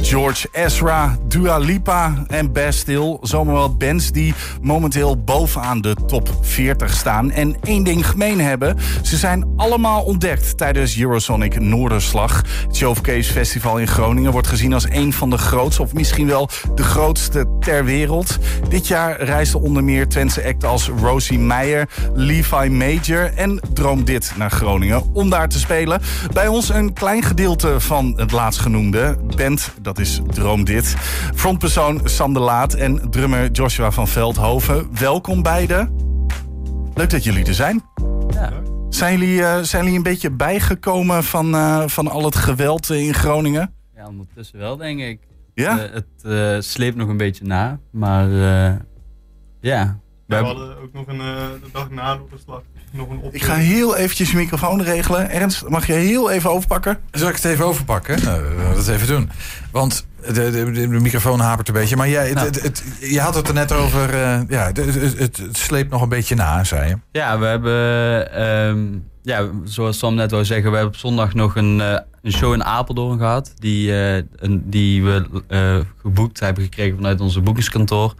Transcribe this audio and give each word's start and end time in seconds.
George 0.00 0.48
Ezra, 0.52 1.16
Dua 1.28 1.58
Lipa 1.58 2.24
en 2.26 2.52
Bastille. 2.52 3.18
Zomaar 3.20 3.54
wat 3.54 3.78
bands 3.78 4.12
die 4.12 4.34
momenteel 4.62 5.22
bovenaan 5.24 5.80
de 5.80 5.96
top 6.06 6.38
40 6.40 6.92
staan. 6.92 7.30
En 7.30 7.56
één 7.62 7.84
ding 7.84 8.06
gemeen 8.06 8.40
hebben. 8.40 8.76
Ze 9.02 9.16
zijn 9.16 9.52
allemaal 9.56 10.02
ontdekt 10.02 10.58
tijdens 10.58 10.98
Eurosonic 10.98 11.60
Noorderslag. 11.60 12.42
Het 12.66 12.76
Showcase 12.76 13.32
Festival 13.32 13.78
in 13.78 13.86
Groningen 13.86 14.32
wordt 14.32 14.48
gezien 14.48 14.72
als 14.72 14.88
een 14.90 15.12
van 15.12 15.30
de 15.30 15.38
grootste... 15.38 15.82
of 15.82 15.92
misschien 15.92 16.26
wel 16.26 16.48
de 16.74 16.82
grootste 16.82 17.46
ter 17.60 17.84
wereld. 17.84 18.38
Dit 18.68 18.86
jaar 18.86 19.22
reisden 19.22 19.60
onder 19.60 19.84
meer 19.84 20.08
Twentse 20.08 20.44
acten 20.44 20.68
als 20.68 20.88
Rosie 20.88 21.38
Meijer, 21.38 21.88
Levi 22.14 22.68
Major 22.68 23.34
en 23.34 23.60
Droom 23.72 24.04
Dit 24.04 24.32
naar 24.36 24.50
Groningen 24.50 25.02
om 25.12 25.30
daar 25.30 25.48
te 25.48 25.58
spelen. 25.58 26.00
Bij 26.32 26.48
ons 26.48 26.68
een 26.68 26.92
klein 26.92 27.22
gedeelte 27.22 27.80
van 27.80 28.12
het 28.16 28.32
laatstgenoemde 28.32 29.16
band, 29.36 29.72
dat 29.80 29.98
is 29.98 30.20
Droom 30.26 30.64
Dit. 30.64 30.96
Frontpersoon 31.34 32.00
Sam 32.04 32.32
de 32.32 32.40
Laat 32.40 32.74
en 32.74 33.10
drummer 33.10 33.50
Joshua 33.50 33.90
van 33.90 34.08
Veldhoven. 34.08 34.88
Welkom 34.98 35.42
beiden. 35.42 35.96
Leuk 36.94 37.10
dat 37.10 37.24
jullie 37.24 37.44
er 37.44 37.54
zijn. 37.54 37.82
Ja. 38.30 38.52
Zijn 38.88 39.18
jullie, 39.18 39.42
eh, 39.44 39.60
zijn 39.62 39.82
jullie 39.82 39.96
een 39.98 40.04
beetje 40.04 40.30
bijgekomen 40.30 41.24
van, 41.24 41.54
eh, 41.54 41.82
van 41.86 42.08
al 42.08 42.24
het 42.24 42.36
geweld 42.36 42.90
in 42.90 43.14
Groningen? 43.14 43.74
Ja, 43.94 44.06
ondertussen 44.06 44.58
wel, 44.58 44.76
denk 44.76 45.00
ik. 45.00 45.20
Ja? 45.54 45.78
Eh, 45.78 45.92
het 45.92 46.06
eh, 46.22 46.56
sleept 46.60 46.96
nog 46.96 47.08
een 47.08 47.16
beetje 47.16 47.44
na, 47.44 47.78
maar 47.90 48.24
eh, 48.30 48.74
ja. 49.60 49.98
We 50.26 50.36
hadden 50.36 50.82
ook 50.82 50.92
nog 50.92 51.06
een 51.06 51.20
eh, 51.20 51.36
dag 51.72 51.90
na 51.90 52.14
de 52.14 52.22
slag 52.44 52.62
nog 52.90 53.08
een 53.08 53.14
optreden. 53.16 53.34
Ik 53.40 53.42
ga 53.42 53.54
heel 53.54 53.96
eventjes 53.96 54.30
je 54.30 54.36
microfoon 54.36 54.82
regelen. 54.82 55.30
Ernst, 55.30 55.68
mag 55.68 55.86
je 55.86 55.92
heel 55.92 56.30
even 56.30 56.50
overpakken? 56.50 56.98
Zal 57.10 57.28
ik 57.28 57.34
het 57.34 57.44
even 57.44 57.64
overpakken? 57.64 58.24
Nou, 58.24 58.42
we 58.42 58.62
gaan 58.62 58.74
dat 58.74 58.88
even 58.88 59.06
doen. 59.06 59.30
Want 59.70 60.06
de, 60.26 60.32
de, 60.32 60.50
de, 60.50 60.72
de 60.72 60.86
microfoon 60.88 61.40
hapert 61.40 61.68
een 61.68 61.74
beetje. 61.74 61.96
Maar 61.96 62.08
jij, 62.08 62.24
het, 62.26 62.34
Nou. 62.34 62.46
het, 62.46 62.62
het- 62.62 62.82
je 63.00 63.20
had 63.20 63.34
het 63.34 63.48
er 63.48 63.54
net 63.54 63.72
over. 63.72 64.14
eh, 64.14 64.40
ja, 64.48 64.66
het, 64.66 64.76
het, 64.76 65.18
het, 65.18 65.36
het 65.36 65.56
sleept 65.56 65.90
nog 65.90 66.02
een 66.02 66.08
beetje 66.08 66.34
na, 66.34 66.64
zei 66.64 66.88
je. 66.88 66.96
ja, 67.12 67.38
we 67.38 67.46
hebben, 67.46 68.32
ehm, 68.32 68.84
ja, 69.22 69.48
zoals 69.64 69.98
Sam 69.98 70.14
net 70.14 70.30
wou 70.30 70.44
zeggen, 70.44 70.70
we 70.70 70.76
hebben 70.76 70.94
op 70.94 71.00
zondag 71.00 71.34
nog 71.34 71.56
een, 71.56 71.80
eh, 71.80 71.98
een 72.22 72.32
show 72.32 72.52
in 72.52 72.64
Apeldoorn 72.64 73.18
gehad. 73.18 73.52
Die, 73.58 73.92
eh, 73.92 74.22
een, 74.36 74.62
die 74.70 75.04
we 75.04 75.26
eh, 75.48 75.76
geboekt 76.00 76.40
hebben 76.40 76.62
gekregen 76.64 76.96
vanuit 76.96 77.20
onze 77.20 77.40
boekingskantoor. 77.40 78.14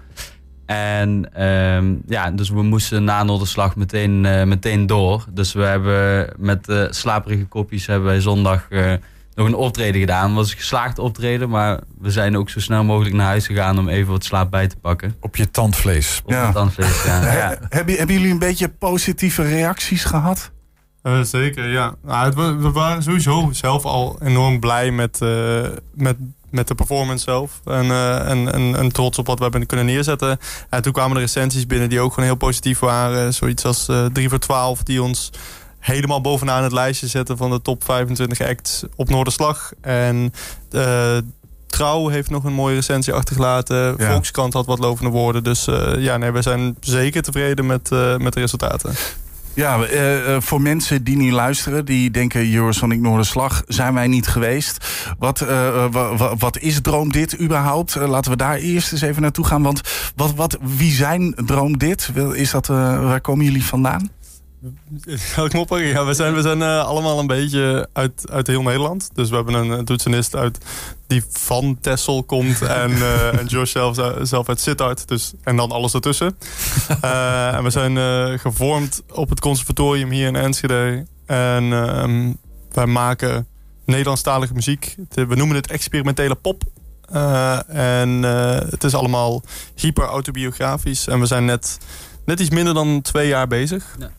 En 0.67 1.35
ehm, 1.35 1.95
ja, 2.07 2.31
dus 2.31 2.51
we 2.51 2.63
moesten 2.63 3.05
na 3.05 3.23
Noorderslag 3.23 3.77
meteen, 3.77 4.25
eh, 4.27 4.45
meteen 4.45 4.87
door. 4.87 5.25
Dus 5.31 5.53
we 5.53 5.63
hebben 5.63 6.29
met 6.39 6.65
de 6.65 6.89
slaperige 6.91 7.45
kopjes 7.45 7.87
hebben 7.87 8.09
wij 8.09 8.21
zondag 8.21 8.67
eh, 8.71 8.93
nog 9.35 9.47
een 9.47 9.55
optreden 9.55 10.01
gedaan. 10.01 10.27
Het 10.27 10.35
was 10.35 10.51
een 10.51 10.57
geslaagd 10.57 10.99
optreden, 10.99 11.49
maar 11.49 11.81
we 12.01 12.11
zijn 12.11 12.37
ook 12.37 12.51
zo 12.51 12.61
snel 12.61 12.85
mogelijk 12.85 13.15
naar 13.15 13.27
huis 13.27 13.47
gegaan 13.47 13.79
om 13.79 13.89
even 13.89 14.13
wat 14.13 14.25
slaap 14.25 14.51
bij 14.51 14.67
te 14.69 14.77
pakken. 14.77 15.17
Op 15.21 15.37
je 15.37 15.51
tandvlees. 15.51 16.21
Op 16.25 16.31
Ja. 16.31 16.45
het 16.45 16.55
tandvlees, 16.55 17.05
ja. 17.05 17.23
ja. 17.39 17.57
Hebben, 17.69 17.95
hebben 17.97 18.15
jullie 18.15 18.31
een 18.31 18.39
beetje 18.39 18.69
positieve 18.69 19.43
reacties 19.43 20.05
gehad? 20.05 20.51
Eh, 21.03 21.21
zeker, 21.21 21.69
ja. 21.69 21.95
Nou, 22.05 22.25
het, 22.27 22.35
we 22.63 22.71
waren 22.71 23.03
sowieso 23.03 23.49
zelf 23.53 23.85
al 23.85 24.19
enorm 24.23 24.61
blij 24.61 24.91
met, 24.91 25.21
eh, 25.23 25.67
met, 25.95 26.17
met 26.57 26.69
de 26.69 26.75
performance 26.75 27.25
zelf. 27.25 27.61
En, 27.65 27.91
eh, 27.91 28.31
en, 28.31 28.53
en, 28.53 28.77
en 28.77 28.93
trots 28.93 29.19
op 29.19 29.27
wat 29.27 29.37
we 29.37 29.43
hebben 29.43 29.67
kunnen 29.67 29.87
neerzetten. 29.87 30.39
En 30.71 30.83
toen 30.83 30.93
kwamen 30.93 31.15
de 31.15 31.21
recensies 31.21 31.67
binnen 31.67 31.89
die 31.89 32.01
ook 32.01 32.13
gewoon 32.13 32.29
heel 32.29 32.39
positief 32.39 32.79
waren. 32.79 33.35
Zoiets 33.35 33.65
als 33.65 33.89
eh 33.89 34.05
3 34.05 34.29
voor 34.29 34.39
12 34.39 34.83
die 34.83 35.03
ons 35.03 35.31
helemaal 35.79 36.21
bovenaan 36.21 36.63
het 36.63 36.73
lijstje 36.73 37.07
zetten 37.07 37.37
van 37.37 37.51
de 37.51 37.63
top 37.63 37.85
25 37.85 38.41
acts 38.41 38.85
op 38.97 39.09
Noorderslag. 39.09 39.73
En 39.81 40.33
eh, 40.71 41.17
Trouw 41.67 42.09
heeft 42.09 42.31
nog 42.31 42.45
een 42.45 42.53
mooie 42.53 42.75
recensie 42.75 43.13
achtergelaten. 43.13 43.95
Ja. 43.99 44.11
Volkskrant 44.11 44.53
had 44.53 44.67
wat 44.67 44.79
lovende 44.79 45.11
woorden. 45.11 45.45
Dus 45.45 45.65
ja, 45.99 46.17
nee, 46.17 46.31
we 46.31 46.43
zijn 46.43 46.77
zeker 46.81 47.23
tevreden 47.23 47.67
met, 47.67 47.91
met 48.19 48.33
de 48.33 48.41
resultaten. 48.41 48.95
Ja, 49.57 49.83
eh, 49.83 50.35
eh, 50.35 50.43
voor 50.43 50.61
mensen 50.63 51.05
die 51.05 51.17
niet 51.17 51.33
luisteren, 51.33 51.85
die 51.85 52.11
denken 52.11 52.53
Eurosonic 52.55 53.01
Noorderslag, 53.01 53.63
zijn 53.67 53.95
wij 53.95 54.07
niet 54.07 54.27
geweest. 54.27 54.87
Wat, 55.19 55.39
wa- 55.39 56.17
wa- 56.17 56.37
wat 56.37 56.59
is 56.59 56.81
Droom 56.81 57.13
Dit 57.13 57.41
überhaupt? 57.41 57.95
Laten 57.95 58.31
we 58.31 58.37
daar 58.37 58.57
eerst 58.57 58.93
eens 58.93 59.01
even 59.01 59.23
naartoe 59.23 59.45
gaan. 59.47 59.63
Want 59.63 59.81
wat, 60.17 60.35
wat, 60.35 60.59
wie 60.77 60.93
zijn 60.93 61.35
Droom 61.47 61.79
Dit? 61.79 62.11
Is 62.33 62.51
dat, 62.51 62.67
waar 62.67 63.21
komen 63.21 63.45
jullie 63.45 63.65
vandaan? 63.65 64.11
Hem 65.35 65.61
oppakken? 65.61 65.87
Ja, 65.87 66.05
we 66.05 66.15
zijn, 66.15 66.35
we 66.35 66.43
zijn 66.43 66.63
eh, 66.63 66.85
allemaal 66.85 67.19
een 67.19 67.27
beetje 67.27 67.89
uit, 67.93 68.31
uit 68.31 68.47
heel 68.47 68.63
Nederland. 68.63 69.11
Dus 69.15 69.29
we 69.29 69.37
hebben 69.37 69.55
een, 69.55 69.73
eh, 69.73 69.79
toetsenist 69.79 70.37
uit, 70.37 70.59
die 71.07 71.25
van 71.31 71.79
Tessel 71.81 72.23
komt. 72.23 72.63
en, 72.83 72.93
eh, 72.93 73.39
en 73.39 73.47
Josh 73.47 73.73
zelf, 73.73 73.97
zelf 74.23 74.49
uit 74.49 74.61
Sittard. 74.61 75.09
Dus, 75.09 75.33
en 75.43 75.57
dan 75.57 75.71
alles 75.71 75.95
ertussen. 75.95 76.37
Eh, 77.01 77.55
en 77.55 77.63
we 77.63 77.71
zijn 77.71 77.99
gevormd 78.39 79.03
op 79.13 79.29
het 79.29 79.41
conservatorium 79.41 80.11
hier 80.11 80.27
in 80.27 80.37
Enschede. 80.37 81.07
En 81.27 81.73
ehm, 81.73 82.33
wij 82.73 82.87
maken 82.87 83.47
Nederlandstalige 83.85 84.55
muziek. 84.55 84.97
We 85.15 85.35
noemen 85.35 85.57
het 85.57 85.71
experimentele 85.71 86.35
pop. 86.35 86.63
En 87.67 88.23
het 88.71 88.85
is 88.85 88.95
allemaal 88.95 89.43
hyper 89.75 90.05
autobiografisch. 90.05 91.07
En 91.07 91.21
we 91.21 91.27
zijn 91.27 91.45
net, 91.45 91.79
net 92.25 92.41
iets 92.41 92.51
minder 92.51 92.75
dan 92.75 93.03
twee 93.03 93.29
jaar 93.29 93.47
bezig. 93.47 93.97
Ja. 93.99 94.11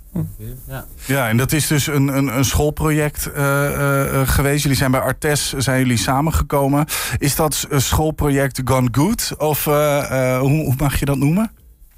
Ja, 1.05 1.29
en 1.29 1.37
dat 1.37 1.51
is 1.51 1.67
dus 1.67 1.87
een, 1.87 2.07
een, 2.07 2.37
een 2.37 2.45
schoolproject 2.45 3.31
eh, 3.31 3.65
eh, 3.65 4.21
eh, 4.21 4.27
geweest. 4.27 4.61
Jullie 4.61 4.77
zijn 4.77 4.91
bij 4.91 4.99
Artes, 4.99 5.53
zijn 5.53 5.79
jullie 5.79 5.97
samengekomen. 5.97 6.85
Is 7.17 7.35
dat 7.35 7.65
een 7.69 7.81
schoolproject 7.81 8.61
gone 8.65 8.87
good? 8.91 9.33
Of 9.37 9.63
hoe, 9.63 10.39
hoe 10.39 10.73
mag 10.77 10.99
je 10.99 11.05
dat 11.05 11.17
noemen? 11.17 11.51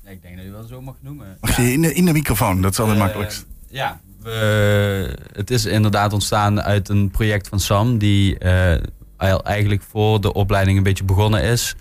Ja, 0.03 0.09
ik 0.09 0.21
denk 0.21 0.35
dat 0.35 0.45
je 0.45 0.51
wel 0.51 0.63
zo 0.63 0.81
mag 0.81 0.95
noemen. 0.99 1.37
Mag 1.41 1.55
je 1.55 1.73
in 1.73 1.81
de, 1.81 1.93
in 1.93 2.05
de 2.05 2.13
microfoon, 2.13 2.61
dat 2.61 2.71
is 2.71 2.79
altijd 2.79 2.97
het 2.97 3.05
makkelijkst. 3.05 3.45
Ja, 3.69 3.99
we, 4.21 5.17
het 5.33 5.51
is 5.51 5.65
inderdaad 5.65 6.13
ontstaan 6.13 6.61
uit 6.61 6.89
een 6.89 7.09
project 7.09 7.47
van 7.47 7.59
Sam, 7.59 7.97
die 7.97 8.37
eigenlijk 9.43 9.81
voor 9.89 10.21
de 10.21 10.33
opleiding 10.33 10.77
een 10.77 10.83
beetje 10.83 11.03
begonnen 11.03 11.43
is. 11.43 11.75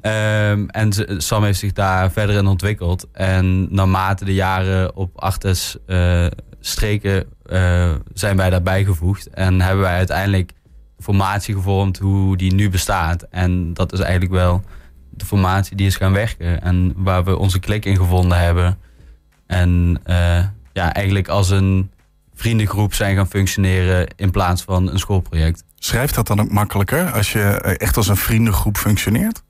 Ehm, 0.00 0.66
en 0.66 1.20
Sam 1.22 1.44
heeft 1.44 1.58
zich 1.58 1.72
daar 1.72 2.12
verder 2.12 2.36
in 2.36 2.46
ontwikkeld. 2.46 3.06
En 3.12 3.74
naarmate 3.74 4.24
de 4.24 4.34
jaren 4.34 4.96
op 4.96 5.20
Artes 5.20 5.76
eh, 5.86 6.26
streken 6.60 7.24
eh, 7.46 7.92
zijn 8.12 8.36
wij 8.36 8.50
daarbij 8.50 8.84
gevoegd. 8.84 9.30
En 9.30 9.60
hebben 9.60 9.82
wij 9.82 9.96
uiteindelijk 9.96 10.52
de 10.96 11.02
formatie 11.02 11.54
gevormd 11.54 11.98
hoe 11.98 12.36
die 12.36 12.54
nu 12.54 12.70
bestaat. 12.70 13.22
En 13.30 13.74
dat 13.74 13.92
is 13.92 14.00
eigenlijk 14.00 14.32
wel 14.32 14.62
de 15.10 15.24
formatie 15.24 15.76
die 15.76 15.86
is 15.86 15.96
gaan 15.96 16.12
werken. 16.12 16.62
En 16.62 16.92
waar 16.96 17.24
we 17.24 17.38
onze 17.38 17.58
klik 17.58 17.84
in 17.84 17.96
gevonden 17.96 18.38
hebben. 18.38 18.78
En 19.46 20.00
eh, 20.04 20.44
ja, 20.72 20.92
eigenlijk 20.92 21.28
als 21.28 21.50
een 21.50 21.90
vriendengroep 22.34 22.94
zijn 22.94 23.16
gaan 23.16 23.28
functioneren 23.28 24.06
in 24.16 24.30
plaats 24.30 24.62
van 24.62 24.90
een 24.90 24.98
schoolproject. 24.98 25.64
Schrijft 25.74 26.14
dat 26.14 26.26
dan 26.26 26.40
ook 26.40 26.50
makkelijker 26.50 27.10
als 27.12 27.32
je 27.32 27.40
echt 27.78 27.96
als 27.96 28.08
een 28.08 28.16
vriendengroep 28.16 28.76
functioneert? 28.76 29.42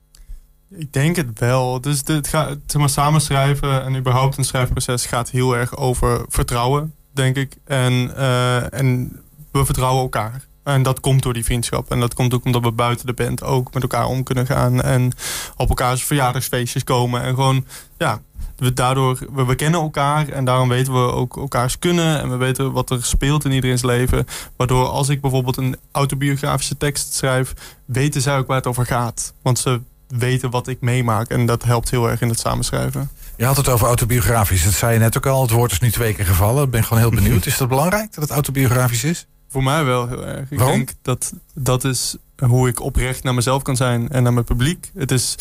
Ik 0.79 0.93
denk 0.93 1.15
het 1.15 1.39
wel. 1.39 1.81
Dus 1.81 2.03
dit 2.03 2.27
gaat, 2.27 2.57
zeg 2.65 2.81
maar, 2.81 2.89
samenschrijven 2.89 3.83
en 3.83 3.95
überhaupt 3.95 4.37
een 4.37 4.43
schrijfproces 4.43 5.05
gaat 5.05 5.29
heel 5.29 5.55
erg 5.55 5.77
over 5.77 6.25
vertrouwen, 6.27 6.93
denk 7.13 7.35
ik. 7.35 7.57
En, 7.65 8.15
eh, 8.15 8.73
en 8.73 9.19
we 9.51 9.65
vertrouwen 9.65 10.01
elkaar. 10.01 10.47
En 10.63 10.83
dat 10.83 10.99
komt 10.99 11.23
door 11.23 11.33
die 11.33 11.43
vriendschap. 11.43 11.91
En 11.91 11.99
dat 11.99 12.13
komt 12.13 12.33
ook 12.33 12.45
omdat 12.45 12.61
we 12.61 12.71
buiten 12.71 13.05
de 13.05 13.13
band 13.13 13.43
ook 13.43 13.73
met 13.73 13.81
elkaar 13.81 14.05
om 14.05 14.23
kunnen 14.23 14.45
gaan. 14.45 14.81
En 14.81 15.11
op 15.55 15.69
elkaars 15.69 16.03
verjaardagsfeestjes 16.03 16.83
komen. 16.83 17.21
En 17.21 17.35
gewoon, 17.35 17.65
ja, 17.97 18.21
we 18.55 18.73
daardoor, 18.73 19.19
we, 19.33 19.45
we 19.45 19.55
kennen 19.55 19.81
elkaar. 19.81 20.29
En 20.29 20.45
daarom 20.45 20.69
weten 20.69 20.93
we 20.93 21.11
ook 21.11 21.37
elkaars 21.37 21.79
kunnen. 21.79 22.21
En 22.21 22.29
we 22.29 22.35
weten 22.35 22.71
wat 22.71 22.89
er 22.89 23.03
speelt 23.03 23.45
in 23.45 23.51
iedereen's 23.51 23.83
leven. 23.83 24.25
Waardoor 24.57 24.87
als 24.87 25.09
ik 25.09 25.21
bijvoorbeeld 25.21 25.57
een 25.57 25.75
autobiografische 25.91 26.77
tekst 26.77 27.13
schrijf, 27.13 27.53
weten 27.85 28.21
zij 28.21 28.37
ook 28.37 28.47
waar 28.47 28.57
het 28.57 28.67
over 28.67 28.85
gaat. 28.85 29.33
Want 29.41 29.59
ze 29.59 29.81
weten 30.17 30.49
wat 30.49 30.67
ik 30.67 30.81
meemaak. 30.81 31.29
En 31.29 31.45
dat 31.45 31.63
helpt 31.63 31.89
heel 31.89 32.09
erg 32.09 32.21
in 32.21 32.29
het 32.29 32.39
samenschrijven. 32.39 33.09
Je 33.37 33.45
had 33.45 33.57
het 33.57 33.67
over 33.67 33.87
autobiografisch. 33.87 34.63
Dat 34.63 34.73
zei 34.73 34.93
je 34.93 34.99
net 34.99 35.17
ook 35.17 35.25
al. 35.25 35.41
Het 35.41 35.51
woord 35.51 35.71
is 35.71 35.79
nu 35.79 35.91
twee 35.91 36.13
keer 36.13 36.25
gevallen. 36.25 36.63
Ik 36.63 36.69
ben 36.69 36.83
gewoon 36.83 36.99
heel 36.99 37.11
benieuwd. 37.11 37.45
Is 37.45 37.57
dat 37.57 37.67
belangrijk 37.67 38.13
dat 38.13 38.23
het 38.23 38.31
autobiografisch 38.31 39.03
is? 39.03 39.27
Voor 39.49 39.63
mij 39.63 39.83
wel 39.83 40.07
heel 40.07 40.25
erg. 40.25 40.51
Ik 40.51 40.57
Waarom? 40.57 40.75
denk 40.75 40.91
dat 41.01 41.33
dat 41.53 41.83
is 41.83 42.15
hoe 42.45 42.67
ik 42.67 42.81
oprecht 42.81 43.23
naar 43.23 43.33
mezelf 43.33 43.61
kan 43.61 43.75
zijn 43.75 44.09
en 44.09 44.23
naar 44.23 44.33
mijn 44.33 44.45
publiek. 44.45 44.91
Het 44.95 45.11
is 45.11 45.35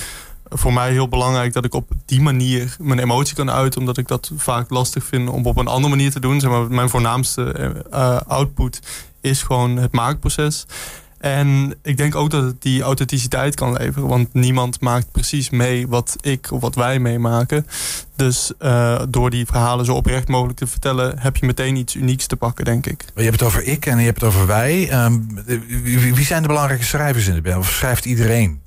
voor 0.48 0.72
mij 0.72 0.90
heel 0.90 1.08
belangrijk 1.08 1.52
dat 1.52 1.64
ik 1.64 1.74
op 1.74 1.90
die 2.04 2.20
manier 2.20 2.76
mijn 2.80 2.98
emotie 2.98 3.34
kan 3.34 3.50
uiten. 3.50 3.80
Omdat 3.80 3.98
ik 3.98 4.08
dat 4.08 4.30
vaak 4.36 4.70
lastig 4.70 5.04
vind 5.04 5.28
om 5.28 5.46
op 5.46 5.56
een 5.56 5.66
andere 5.66 5.94
manier 5.94 6.10
te 6.10 6.20
doen. 6.20 6.40
Zeg 6.40 6.50
maar, 6.50 6.70
mijn 6.70 6.88
voornaamste 6.88 7.52
eh, 7.90 8.16
output 8.26 8.80
is 9.20 9.42
gewoon 9.42 9.76
het 9.76 9.92
maakproces. 9.92 10.66
En 11.18 11.74
ik 11.82 11.96
denk 11.96 12.14
ook 12.14 12.30
dat 12.30 12.42
het 12.42 12.62
die 12.62 12.82
authenticiteit 12.82 13.54
kan 13.54 13.72
leveren. 13.72 14.08
Want 14.08 14.34
niemand 14.34 14.80
maakt 14.80 15.12
precies 15.12 15.50
mee 15.50 15.88
wat 15.88 16.16
ik 16.20 16.52
of 16.52 16.60
wat 16.60 16.74
wij 16.74 16.98
meemaken. 16.98 17.66
Dus 18.16 18.52
uh, 18.60 19.02
door 19.08 19.30
die 19.30 19.46
verhalen 19.46 19.84
zo 19.84 19.94
oprecht 19.94 20.28
mogelijk 20.28 20.58
te 20.58 20.66
vertellen... 20.66 21.18
heb 21.18 21.36
je 21.36 21.46
meteen 21.46 21.76
iets 21.76 21.94
unieks 21.94 22.26
te 22.26 22.36
pakken, 22.36 22.64
denk 22.64 22.86
ik. 22.86 23.04
Je 23.14 23.22
hebt 23.22 23.40
het 23.40 23.48
over 23.48 23.62
ik 23.62 23.86
en 23.86 23.98
je 23.98 24.04
hebt 24.04 24.20
het 24.20 24.30
over 24.30 24.46
wij. 24.46 25.04
Um, 25.04 25.28
wie 26.14 26.24
zijn 26.24 26.42
de 26.42 26.48
belangrijke 26.48 26.84
schrijvers 26.84 27.26
in 27.26 27.34
de 27.34 27.42
band? 27.42 27.56
Of 27.56 27.70
schrijft 27.70 28.04
iedereen? 28.04 28.60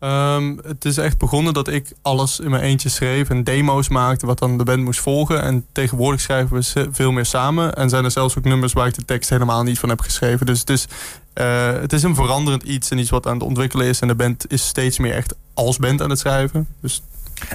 Um, 0.00 0.58
het 0.66 0.84
is 0.84 0.96
echt 0.96 1.18
begonnen 1.18 1.54
dat 1.54 1.68
ik 1.68 1.92
alles 2.02 2.40
in 2.40 2.50
mijn 2.50 2.62
eentje 2.62 2.88
schreef 2.88 3.28
en 3.28 3.44
demo's 3.44 3.88
maakte 3.88 4.26
wat 4.26 4.38
dan 4.38 4.58
de 4.58 4.64
band 4.64 4.84
moest 4.84 5.00
volgen. 5.00 5.42
En 5.42 5.66
tegenwoordig 5.72 6.20
schrijven 6.20 6.56
we 6.56 6.88
veel 6.92 7.12
meer 7.12 7.26
samen. 7.26 7.74
En 7.74 7.88
zijn 7.88 8.04
er 8.04 8.10
zelfs 8.10 8.38
ook 8.38 8.44
nummers 8.44 8.72
waar 8.72 8.86
ik 8.86 8.94
de 8.94 9.04
tekst 9.04 9.30
helemaal 9.30 9.62
niet 9.62 9.78
van 9.78 9.88
heb 9.88 10.00
geschreven. 10.00 10.46
Dus 10.46 10.60
het 10.60 10.70
is, 10.70 10.86
uh, 11.34 11.72
het 11.72 11.92
is 11.92 12.02
een 12.02 12.14
veranderend 12.14 12.62
iets 12.62 12.90
en 12.90 12.98
iets 12.98 13.10
wat 13.10 13.26
aan 13.26 13.34
het 13.34 13.42
ontwikkelen 13.42 13.86
is. 13.86 14.00
En 14.00 14.08
de 14.08 14.14
band 14.14 14.52
is 14.52 14.66
steeds 14.66 14.98
meer 14.98 15.14
echt 15.14 15.34
als 15.54 15.76
band 15.76 16.02
aan 16.02 16.10
het 16.10 16.18
schrijven. 16.18 16.68
Dus 16.80 17.02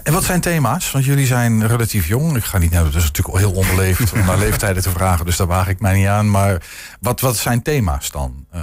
en 0.04 0.13
wat 0.13 0.24
zijn 0.24 0.42
thema's? 0.42 0.92
Want 0.92 1.06
jullie 1.06 1.25
zijn 1.25 1.68
relatief 1.68 2.07
jong. 2.07 2.36
Ik 2.36 2.44
ga 2.44 2.57
niet 2.57 2.72
naar, 2.72 2.84
dat 2.84 2.95
is 2.95 3.04
natuurlijk 3.04 3.38
heel 3.38 3.51
onbeleefd 3.51 4.13
om 4.13 4.25
naar 4.25 4.38
leeftijden 4.45 4.84
te 4.84 4.90
vragen, 4.90 5.25
dus 5.25 5.38
daar 5.38 5.48
waag 5.48 5.68
ik 5.68 5.80
mij 5.80 5.98
niet 5.98 6.07
aan. 6.07 6.31
Maar 6.31 6.66
wat, 7.00 7.22
wat 7.22 7.38
zijn 7.38 7.62
thema's 7.62 8.12
dan? 8.12 8.45
Uh, 8.56 8.62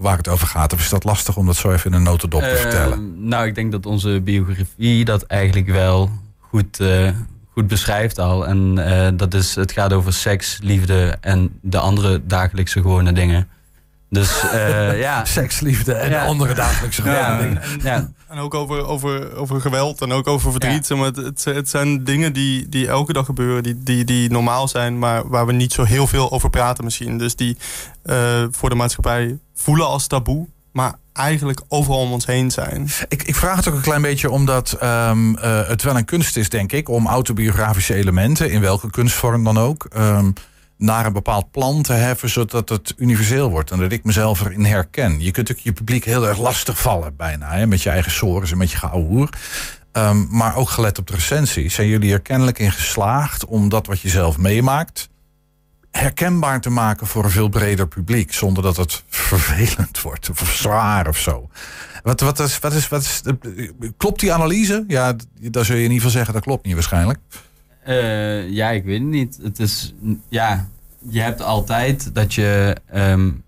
waar 0.00 0.16
het 0.16 0.28
over 0.28 0.46
gaat? 0.46 0.72
Of 0.72 0.80
is 0.80 0.88
dat 0.88 1.04
lastig 1.04 1.36
om 1.36 1.46
dat 1.46 1.56
zo 1.56 1.72
even 1.72 1.90
in 1.90 1.96
een 1.96 2.02
notendop 2.02 2.40
te 2.40 2.50
uh, 2.50 2.56
vertellen? 2.56 3.28
Nou, 3.28 3.46
ik 3.46 3.54
denk 3.54 3.72
dat 3.72 3.86
onze 3.86 4.20
biografie 4.20 5.04
dat 5.04 5.22
eigenlijk 5.22 5.68
wel 5.68 6.10
goed, 6.38 6.80
uh, 6.80 7.10
goed 7.52 7.66
beschrijft 7.66 8.18
al. 8.18 8.46
En 8.46 8.74
uh, 8.78 9.08
dat 9.14 9.34
is, 9.34 9.54
het 9.54 9.72
gaat 9.72 9.92
over 9.92 10.12
seks, 10.12 10.58
liefde 10.62 11.16
en 11.20 11.58
de 11.62 11.78
andere 11.78 12.26
dagelijkse 12.26 12.80
gewone 12.80 13.12
dingen. 13.12 13.48
Dus 14.10 14.40
ja. 14.96 15.24
Seks, 15.24 15.60
liefde 15.60 15.92
en 15.92 16.10
ja. 16.10 16.24
andere 16.24 16.54
dagelijkse 16.54 17.02
ja. 17.04 17.38
dingen. 17.38 17.62
Ja. 17.82 18.10
En 18.28 18.38
ook 18.38 18.54
over, 18.54 18.86
over, 18.86 19.36
over 19.36 19.60
geweld 19.60 20.00
en 20.00 20.12
ook 20.12 20.26
over 20.26 20.50
verdriet. 20.50 20.88
Ja. 20.88 20.96
Het, 20.96 21.16
het, 21.16 21.44
het, 21.44 21.68
zijn 21.68 22.04
dingen 22.04 22.32
die, 22.32 22.68
die 22.68 22.88
elke 22.88 23.12
dag 23.12 23.24
gebeuren, 23.24 23.62
die, 23.62 23.82
die, 23.82 24.04
die 24.04 24.30
normaal 24.30 24.68
zijn, 24.68 24.98
maar 24.98 25.28
waar 25.28 25.46
we 25.46 25.52
niet 25.52 25.72
zo 25.72 25.84
heel 25.84 26.06
veel 26.06 26.32
over 26.32 26.50
praten 26.50 26.84
misschien. 26.84 27.18
Dus 27.18 27.36
die 27.36 27.56
uh, 28.04 28.44
voor 28.50 28.68
de 28.68 28.74
maatschappij 28.74 29.38
voelen 29.54 29.86
als 29.86 30.06
taboe, 30.06 30.46
maar 30.72 30.94
eigenlijk 31.12 31.60
overal 31.68 32.00
om 32.00 32.12
ons 32.12 32.26
heen 32.26 32.50
zijn. 32.50 32.88
Ik, 33.08 33.22
ik 33.22 33.34
vraag 33.34 33.56
het 33.56 33.68
ook 33.68 33.74
een 33.74 33.80
klein 33.80 34.02
beetje 34.02 34.30
omdat 34.30 34.78
um, 34.82 35.36
uh, 35.36 35.68
het 35.68 35.82
wel 35.82 35.96
een 35.96 36.04
kunst 36.04 36.36
is, 36.36 36.48
denk 36.48 36.72
ik, 36.72 36.88
om 36.88 37.06
autobiografische 37.06 37.94
elementen, 37.94 38.50
in 38.50 38.60
welke 38.60 38.90
kunstvorm 38.90 39.44
dan 39.44 39.58
ook, 39.58 39.86
um, 39.96 40.32
naar 40.80 41.06
een 41.06 41.12
bepaald 41.12 41.50
plan 41.50 41.82
te 41.82 41.92
heffen, 41.92 42.28
zodat 42.28 42.68
het 42.68 42.94
universeel 42.96 43.50
wordt. 43.50 43.70
En 43.70 43.78
dat 43.78 43.92
ik 43.92 44.04
mezelf 44.04 44.40
erin 44.40 44.64
herken. 44.64 45.20
Je 45.20 45.30
kunt 45.30 45.50
ook 45.50 45.58
je 45.58 45.72
publiek 45.72 46.04
heel 46.04 46.28
erg 46.28 46.38
lastig 46.38 46.80
vallen, 46.80 47.16
bijna. 47.16 47.50
Hè, 47.50 47.66
met 47.66 47.82
je 47.82 47.90
eigen 47.90 48.12
sores 48.12 48.50
en 48.52 48.58
met 48.58 48.70
je 48.70 48.76
geouwehoer. 48.76 49.28
Um, 49.92 50.26
maar 50.30 50.56
ook 50.56 50.68
gelet 50.68 50.98
op 50.98 51.06
de 51.06 51.14
recensie. 51.14 51.68
Zijn 51.68 51.88
jullie 51.88 52.12
er 52.12 52.20
kennelijk 52.20 52.58
in 52.58 52.72
geslaagd 52.72 53.44
om 53.44 53.68
dat 53.68 53.86
wat 53.86 54.00
je 54.00 54.08
zelf 54.08 54.38
meemaakt 54.38 55.08
herkenbaar 55.90 56.60
te 56.60 56.70
maken 56.70 57.06
voor 57.06 57.24
een 57.24 57.30
veel 57.30 57.48
breder 57.48 57.88
publiek. 57.88 58.32
Zonder 58.32 58.62
dat 58.62 58.76
het 58.76 59.02
vervelend 59.08 60.00
wordt 60.00 60.30
of 60.30 60.54
zwaar 60.54 61.08
of 61.08 61.18
zo. 61.18 61.48
Wat, 62.02 62.20
wat 62.20 62.38
is, 62.40 62.58
wat 62.58 62.72
is, 62.72 62.88
wat 62.88 63.02
is, 63.02 63.22
klopt 63.96 64.20
die 64.20 64.32
analyse? 64.32 64.84
Ja, 64.88 65.16
daar 65.40 65.64
zul 65.64 65.76
je 65.76 65.84
in 65.84 65.90
ieder 65.90 65.96
geval 65.96 66.10
zeggen 66.10 66.34
dat 66.34 66.42
klopt 66.42 66.64
niet 66.64 66.74
waarschijnlijk. 66.74 67.18
Uh, 67.88 68.48
ja, 68.50 68.70
ik 68.70 68.84
weet 68.84 68.98
het 68.98 69.08
niet. 69.08 69.38
Het 69.42 69.58
is, 69.58 69.94
ja, 70.28 70.68
je 71.08 71.20
hebt 71.20 71.42
altijd 71.42 72.14
dat 72.14 72.34
je 72.34 72.76
um, 72.94 73.42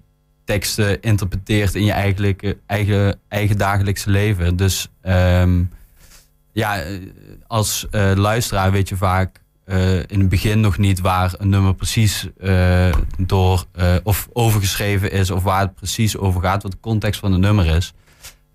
teksten 0.45 1.03
interpreteert 1.03 1.75
in 1.75 1.85
je 1.85 1.93
eigen, 1.93 2.61
eigen, 2.67 3.19
eigen 3.29 3.59
dagelijkse 3.59 4.11
leven. 4.11 4.57
Dus 4.57 4.89
um, 5.03 5.71
ja, 6.53 6.83
als 7.47 7.87
uh, 7.91 8.13
luisteraar 8.15 8.73
weet 8.73 8.89
je 8.89 8.97
vaak 8.97 9.41
uh, 9.67 9.97
in 9.97 10.21
het 10.21 10.29
begin 10.29 10.61
nog 10.61 10.79
niet 10.79 11.01
waar 11.01 11.35
een 11.39 11.49
nummer 11.49 11.75
precies 11.75 12.29
door 13.19 13.65
of 14.03 14.29
overgeschreven 14.33 15.13
is 15.13 15.31
of 15.31 15.43
waar 15.43 15.61
het 15.61 15.75
precies 15.75 16.17
over 16.17 16.41
gaat, 16.41 16.63
wat 16.63 16.73
de 16.73 16.81
context 16.81 17.21
van 17.21 17.33
het 17.33 17.41
nummer 17.41 17.67
is. 17.67 17.93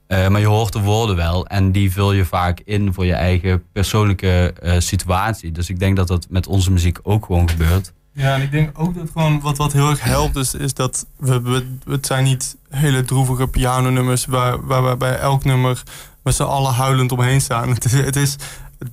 Maar 0.07 0.39
je 0.39 0.45
hoort 0.45 0.74
de 0.74 0.80
woorden 0.80 1.15
wel 1.15 1.48
en 1.48 1.71
die 1.71 1.92
vul 1.92 2.12
je 2.12 2.25
vaak 2.25 2.59
in 2.65 2.94
voor 2.94 3.06
je 3.06 3.13
eigen 3.13 3.63
persoonlijke 3.71 4.54
situatie. 4.77 5.51
Dus 5.51 5.69
ik 5.69 5.80
denk 5.80 5.95
dat 5.95 6.07
dat 6.07 6.27
met 6.30 6.48
onze 6.48 6.71
muziek 6.71 7.00
ook 7.04 7.25
gewoon 7.25 7.50
gebeurt. 7.50 7.94
Ja, 8.18 8.33
en 8.36 8.42
ik 8.42 8.51
denk 8.51 8.80
ook 8.80 8.95
dat 8.95 9.09
gewoon 9.13 9.42
wat, 9.42 9.57
wat 9.57 9.74
heel 9.74 9.89
erg 9.89 10.04
helpt 10.04 10.36
is, 10.36 10.54
is 10.54 10.74
dat 10.74 11.06
we, 11.18 11.42
we, 11.42 11.65
het 11.92 12.06
zijn 12.06 12.24
niet 12.24 12.57
hele 12.69 13.04
droevige 13.04 13.48
pianonummers 13.48 14.25
waar, 14.25 14.65
waar 14.65 14.98
bij 14.98 15.18
elk 15.18 15.44
nummer 15.44 15.83
met 16.24 16.36
z'n 16.36 16.44
allen 16.44 16.74
huilend 16.74 17.12
omheen 17.12 17.42
staan. 17.42 17.69
Het 17.74 17.86
is, 17.86 17.92
het 17.92 18.15
is 18.15 18.36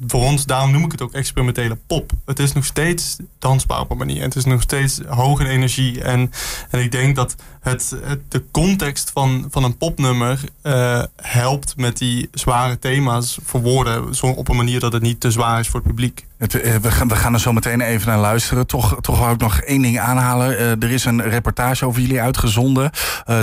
voor 0.06 0.22
ons, 0.22 0.46
daarom 0.46 0.70
noem 0.70 0.84
ik 0.84 0.92
het 0.92 1.02
ook 1.02 1.12
experimentele 1.12 1.78
pop. 1.86 2.12
Het 2.24 2.38
is 2.38 2.52
nog 2.52 2.64
steeds 2.64 3.16
dansbaar 3.38 3.80
op 3.80 3.90
een 3.90 3.96
manier. 3.96 4.22
Het 4.22 4.36
is 4.36 4.44
nog 4.44 4.62
steeds 4.62 5.00
hoog 5.08 5.40
in 5.40 5.46
energie. 5.46 6.02
En, 6.02 6.30
en 6.70 6.80
ik 6.80 6.92
denk 6.92 7.16
dat 7.16 7.34
het, 7.64 7.96
de 8.28 8.44
context 8.50 9.10
van, 9.10 9.46
van 9.50 9.64
een 9.64 9.76
popnummer 9.76 10.40
uh, 10.62 11.02
helpt 11.16 11.76
met 11.76 11.98
die 11.98 12.28
zware 12.32 12.78
thema's 12.78 13.38
verwoorden. 13.44 14.14
Zo 14.14 14.26
op 14.26 14.48
een 14.48 14.56
manier 14.56 14.80
dat 14.80 14.92
het 14.92 15.02
niet 15.02 15.20
te 15.20 15.30
zwaar 15.30 15.60
is 15.60 15.68
voor 15.68 15.80
het 15.80 15.88
publiek. 15.88 16.26
Het, 16.38 16.60
eh, 16.60 16.74
we, 16.76 16.90
gaan, 16.90 17.08
we 17.08 17.16
gaan 17.16 17.34
er 17.34 17.40
zo 17.40 17.52
meteen 17.52 17.80
even 17.80 18.08
naar 18.08 18.18
luisteren. 18.18 18.66
Toch, 18.66 18.96
toch 19.00 19.18
wou 19.18 19.32
ik 19.32 19.40
nog 19.40 19.60
één 19.60 19.82
ding 19.82 19.98
aanhalen. 19.98 20.52
Uh, 20.52 20.70
er 20.70 20.90
is 20.90 21.04
een 21.04 21.22
reportage 21.22 21.86
over 21.86 22.00
jullie 22.00 22.20
uitgezonden 22.20 22.90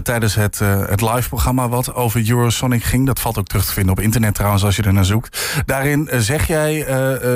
tijdens 0.03 0.35
het, 0.35 0.59
het 0.59 1.01
live 1.01 1.27
programma 1.27 1.69
wat 1.69 1.93
over 1.93 2.29
Eurosonic 2.29 2.83
ging. 2.83 3.05
Dat 3.05 3.19
valt 3.19 3.37
ook 3.37 3.47
terug 3.47 3.65
te 3.65 3.73
vinden 3.73 3.91
op 3.91 3.99
internet 3.99 4.35
trouwens 4.35 4.63
als 4.63 4.75
je 4.75 4.83
er 4.83 4.93
naar 4.93 5.05
zoekt. 5.05 5.61
Daarin 5.65 6.09
zeg 6.17 6.47
jij, 6.47 6.85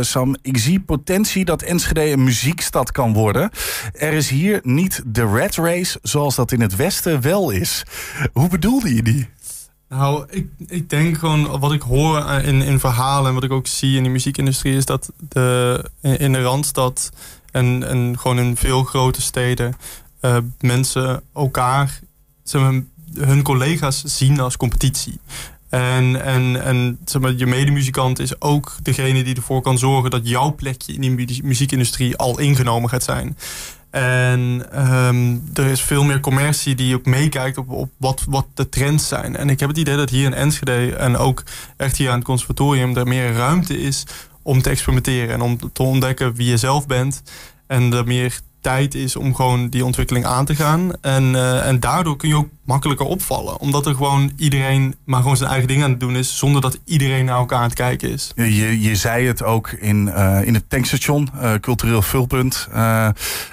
Sam, 0.02 0.36
ik 0.42 0.58
zie 0.58 0.80
potentie 0.80 1.46
dat 1.46 1.62
Enschede 1.62 2.12
een 2.12 2.24
muziekstad 2.24 2.92
kan 2.92 3.14
worden. 3.14 3.50
Er 3.94 4.14
is 4.14 4.30
hier 4.30 4.60
niet 4.64 5.02
de 5.06 5.32
red 5.32 5.56
race 5.56 6.00
zoals 6.02 6.36
dat 6.36 6.52
in 6.52 6.62
het 6.62 6.75
Westen 6.76 7.22
wel 7.22 7.50
is. 7.50 7.84
Hoe 8.34 8.50
bedoelde 8.50 8.96
je 8.96 9.04
die? 9.04 9.30
Nou, 9.90 10.26
ik, 10.30 10.48
ik 10.68 10.90
denk 10.90 11.18
gewoon 11.18 11.60
wat 11.60 11.72
ik 11.72 11.82
hoor 11.82 12.30
in, 12.44 12.62
in 12.62 12.80
verhalen 12.80 13.28
en 13.28 13.34
wat 13.34 13.44
ik 13.44 13.52
ook 13.52 13.68
zie 13.68 13.98
in 13.98 14.04
de 14.04 14.10
muziekindustrie 14.10 14.76
is 14.76 14.86
dat 14.86 15.12
de, 15.30 15.86
in 16.02 16.32
de 16.32 16.42
Randstad 16.42 17.12
en, 17.52 17.88
en 17.88 18.20
gewoon 18.20 18.40
in 18.40 18.58
veel 18.58 18.84
grote 18.84 19.22
steden 19.22 19.76
uh, 20.22 20.38
mensen 20.60 21.22
elkaar, 21.34 22.00
zeg 22.44 22.62
maar, 22.62 22.82
hun 23.20 23.44
collega's 23.44 24.02
zien 24.04 24.40
als 24.40 24.58
competitie. 24.58 25.20
En, 25.70 26.22
en, 26.22 26.64
en 26.64 27.00
zeg 27.06 27.22
maar, 27.22 27.34
je 27.34 27.46
medemuzikant 27.46 28.20
is 28.20 28.42
ook 28.42 28.78
degene 28.84 29.24
die 29.24 29.36
ervoor 29.36 29.62
kan 29.62 29.78
zorgen 29.78 30.10
dat 30.10 30.28
jouw 30.28 30.56
plekje 30.56 30.94
in 30.94 31.16
die 31.16 31.44
muziekindustrie 31.44 32.18
al 32.18 32.40
ingenomen 32.40 32.90
gaat 32.90 33.04
zijn. 33.04 33.38
En 33.96 34.66
um, 34.90 35.50
er 35.54 35.66
is 35.66 35.82
veel 35.82 36.04
meer 36.04 36.20
commercie 36.20 36.76
die 36.76 36.96
ook 36.96 37.06
meekijkt 37.06 37.58
op, 37.58 37.70
op 37.70 37.90
wat, 37.98 38.24
wat 38.28 38.46
de 38.54 38.70
trends 38.70 39.08
zijn. 39.08 39.36
En 39.36 39.50
ik 39.50 39.60
heb 39.60 39.70
het 39.70 39.78
idee 39.78 39.96
dat 39.96 40.10
hier 40.10 40.26
in 40.26 40.34
Enschede 40.34 40.96
en 40.96 41.18
ook 41.18 41.44
echt 41.78 41.98
hier 41.98 42.10
aan 42.10 42.16
het 42.16 42.24
conservatorium 42.24 42.98
er 42.98 43.08
meer 43.08 43.34
ruimte 43.34 43.82
is 43.82 44.04
om 44.42 44.62
te 44.62 44.70
experimenteren 44.70 45.34
en 45.34 45.42
om 45.42 45.72
te 45.74 45.84
ontdekken 45.84 46.34
wie 46.34 46.50
je 46.50 46.58
zelf 46.58 46.88
bent. 46.88 47.22
En 47.68 47.94
er 47.94 48.08
meer 48.08 48.40
tijd 48.66 48.96
is 48.96 49.16
om 49.16 49.36
gewoon 49.36 49.70
die 49.70 49.86
ontwikkeling 49.86 50.26
aan 50.26 50.46
te 50.46 50.56
gaan. 50.56 50.92
En, 51.02 51.24
uh, 51.24 51.68
en 51.68 51.80
daardoor 51.80 52.16
kun 52.16 52.30
je 52.30 52.36
ook 52.36 52.50
makkelijker 52.64 53.06
opvallen. 53.06 53.60
Omdat 53.60 53.86
er 53.86 53.96
gewoon 53.96 54.32
iedereen 54.38 54.96
maar 55.06 55.22
gewoon 55.22 55.38
zijn 55.38 55.50
eigen 55.50 55.68
ding 55.68 55.84
aan 55.84 55.90
het 55.90 56.00
doen 56.00 56.16
is. 56.16 56.38
Zonder 56.38 56.62
dat 56.62 56.80
iedereen 56.86 57.26
naar 57.26 57.38
elkaar 57.38 57.58
aan 57.58 57.64
het 57.64 57.74
kijken 57.74 58.10
is. 58.10 58.32
Je, 58.36 58.82
je 58.82 58.96
zei 58.96 59.28
het 59.28 59.44
ook 59.44 59.72
in, 59.72 60.08
uh, 60.08 60.40
in 60.44 60.54
het 60.54 60.70
tankstation, 60.70 61.30
uh, 61.36 61.54
cultureel 61.54 62.02
vulpunt. 62.02 62.68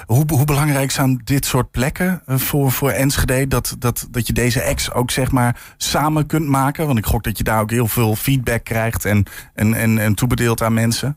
hoe, 0.06 0.24
hoe 0.26 0.44
belangrijk 0.44 0.90
zijn 0.90 1.20
dit 1.24 1.44
soort 1.46 1.70
plekken 1.70 2.22
voor, 2.26 2.72
voor 2.72 2.90
Enschede? 2.90 3.46
Dat, 3.48 3.76
dat, 3.78 4.06
dat 4.10 4.26
je 4.26 4.32
deze 4.32 4.60
ex 4.60 4.92
ook 4.92 5.10
zeg 5.10 5.30
maar 5.30 5.60
samen 5.76 6.26
kunt 6.26 6.48
maken? 6.48 6.86
Want 6.86 6.98
ik 6.98 7.06
gok 7.06 7.24
dat 7.24 7.38
je 7.38 7.44
daar 7.44 7.60
ook 7.60 7.70
heel 7.70 7.88
veel 7.88 8.16
feedback 8.16 8.64
krijgt 8.64 9.04
en, 9.04 9.24
en, 9.54 9.74
en, 9.74 9.98
en 9.98 10.14
toebedeelt 10.14 10.62
aan 10.62 10.74
mensen. 10.74 11.16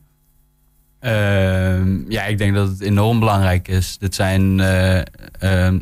Uh, 1.02 2.08
ja, 2.08 2.24
ik 2.24 2.38
denk 2.38 2.54
dat 2.54 2.68
het 2.68 2.80
enorm 2.80 3.18
belangrijk 3.18 3.68
is. 3.68 3.98
Dit 3.98 4.14
zijn 4.14 4.58
uh, 4.58 4.96
uh, 4.96 5.02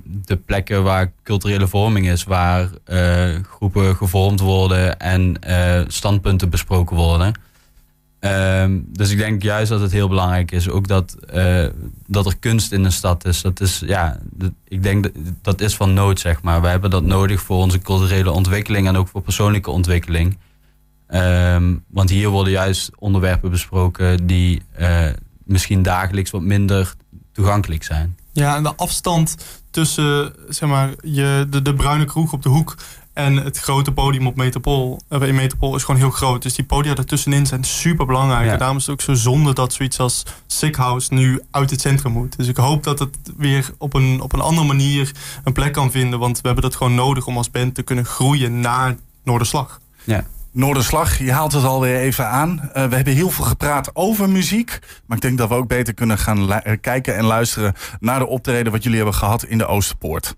de 0.05 0.37
plekken 0.45 0.83
waar 0.83 1.13
culturele 1.23 1.69
vorming 1.69 2.09
is, 2.09 2.25
waar 2.25 2.69
eh, 2.85 3.35
groepen 3.43 3.97
gevormd 3.97 4.41
worden 4.41 4.99
en 4.99 5.43
eh, 5.43 5.81
standpunten 5.87 6.51
besproken 6.51 6.97
worden. 6.97 7.33
Ehm, 8.21 8.79
dus 8.87 9.11
ik 9.11 9.19
denk 9.19 9.43
juist 9.43 9.71
dat 9.71 9.81
het 9.81 9.93
heel 9.93 10.09
belangrijk 10.09 10.51
is, 10.51 10.69
ook 10.69 10.89
dat, 10.89 11.17
dat 12.07 12.27
er 12.27 12.37
kunst 12.39 12.73
in 12.73 12.83
de 12.83 12.91
stad 12.91 13.25
is. 13.25 13.43
Dat 13.43 13.61
is, 13.61 13.83
ja, 13.87 14.19
ik 14.69 14.83
denk 14.83 15.03
dat, 15.03 15.13
dat 15.43 15.61
is 15.61 15.77
van 15.77 15.95
nood, 15.95 16.21
zeg 16.21 16.43
maar. 16.43 16.61
We 16.61 16.69
hebben 16.69 16.91
dat 16.91 17.05
nodig 17.05 17.41
voor 17.41 17.57
onze 17.57 17.79
culturele 17.79 18.31
ontwikkeling 18.31 18.89
en 18.89 18.97
ook 18.97 19.09
voor 19.09 19.23
persoonlijke 19.23 19.71
ontwikkeling. 19.71 20.39
Um, 21.09 21.85
want 21.89 22.11
hier 22.11 22.29
worden 22.29 22.53
juist 22.53 22.91
onderwerpen 22.99 23.51
besproken 23.51 24.27
die 24.27 24.63
uh, 24.81 25.07
misschien 25.45 25.83
dagelijks 25.83 26.31
wat 26.31 26.43
minder 26.43 26.95
toegankelijk 27.33 27.85
zijn. 27.85 28.17
Ja, 28.33 28.57
en 28.57 28.63
de 28.63 28.75
afstand 28.77 29.37
tussen 29.71 30.35
zeg 30.49 30.69
maar, 30.69 30.91
je, 31.03 31.47
de, 31.51 31.63
de 31.63 31.75
bruine 31.75 32.05
kroeg 32.05 32.33
op 32.33 32.43
de 32.43 32.49
hoek 32.49 32.77
en 33.13 33.37
het 33.37 33.59
grote 33.59 33.93
podium 33.93 34.27
op 34.27 34.37
Metropool, 34.37 35.01
uh, 35.11 35.23
in 35.23 35.35
Metropool 35.35 35.77
is 35.77 35.83
gewoon 35.85 36.01
heel 36.01 36.11
groot. 36.11 36.43
Dus 36.43 36.55
die 36.55 36.65
podia 36.65 36.95
ertussenin 36.95 37.47
zijn 37.47 37.65
super 37.65 38.07
belangrijk. 38.07 38.51
Ja. 38.51 38.57
Daarom 38.57 38.77
is 38.77 38.87
het 38.87 38.93
ook 38.93 39.01
zo 39.01 39.15
zonde 39.15 39.53
dat 39.53 39.73
zoiets 39.73 39.99
als 39.99 40.23
Sick 40.47 40.77
House 40.77 41.15
nu 41.15 41.41
uit 41.51 41.71
het 41.71 41.81
centrum 41.81 42.13
moet. 42.13 42.37
Dus 42.37 42.49
ik 42.49 42.57
hoop 42.57 42.83
dat 42.83 42.99
het 42.99 43.17
weer 43.37 43.71
op 43.79 43.95
een, 43.95 44.21
op 44.21 44.33
een 44.33 44.41
andere 44.41 44.67
manier 44.67 45.13
een 45.45 45.53
plek 45.53 45.73
kan 45.73 45.91
vinden. 45.91 46.19
Want 46.19 46.37
we 46.41 46.47
hebben 46.47 46.65
dat 46.65 46.77
gewoon 46.77 46.95
nodig 46.95 47.27
om 47.27 47.37
als 47.37 47.51
band 47.51 47.75
te 47.75 47.83
kunnen 47.83 48.05
groeien 48.05 48.61
naar 48.61 48.97
Noorderslag. 49.25 49.81
Noorderslag, 50.55 51.19
je 51.19 51.33
haalt 51.33 51.53
het 51.53 51.65
alweer 51.65 51.97
even 51.97 52.29
aan. 52.29 52.71
Eh, 52.73 52.87
we 52.87 52.95
hebben 52.95 53.15
heel 53.15 53.31
veel 53.31 53.45
gepraat 53.45 53.91
over 53.93 54.29
muziek. 54.29 54.79
Maar 55.07 55.17
ik 55.17 55.23
denk 55.23 55.39
dat 55.39 55.49
we 55.49 55.55
ook 55.55 55.69
beter 55.69 55.95
kunnen 55.95 56.19
gaan 56.19 56.53
eh, 56.53 56.77
kijken 56.81 57.17
en 57.17 57.25
luisteren 57.25 57.75
naar 58.01 58.19
de 58.19 58.27
optreden 58.27 58.73
wat 58.73 58.83
jullie 58.83 58.99
hebben 58.99 59.17
gehad 59.17 59.45
in 59.45 59.59
de 59.59 59.67
Oosterpoort. 59.67 60.35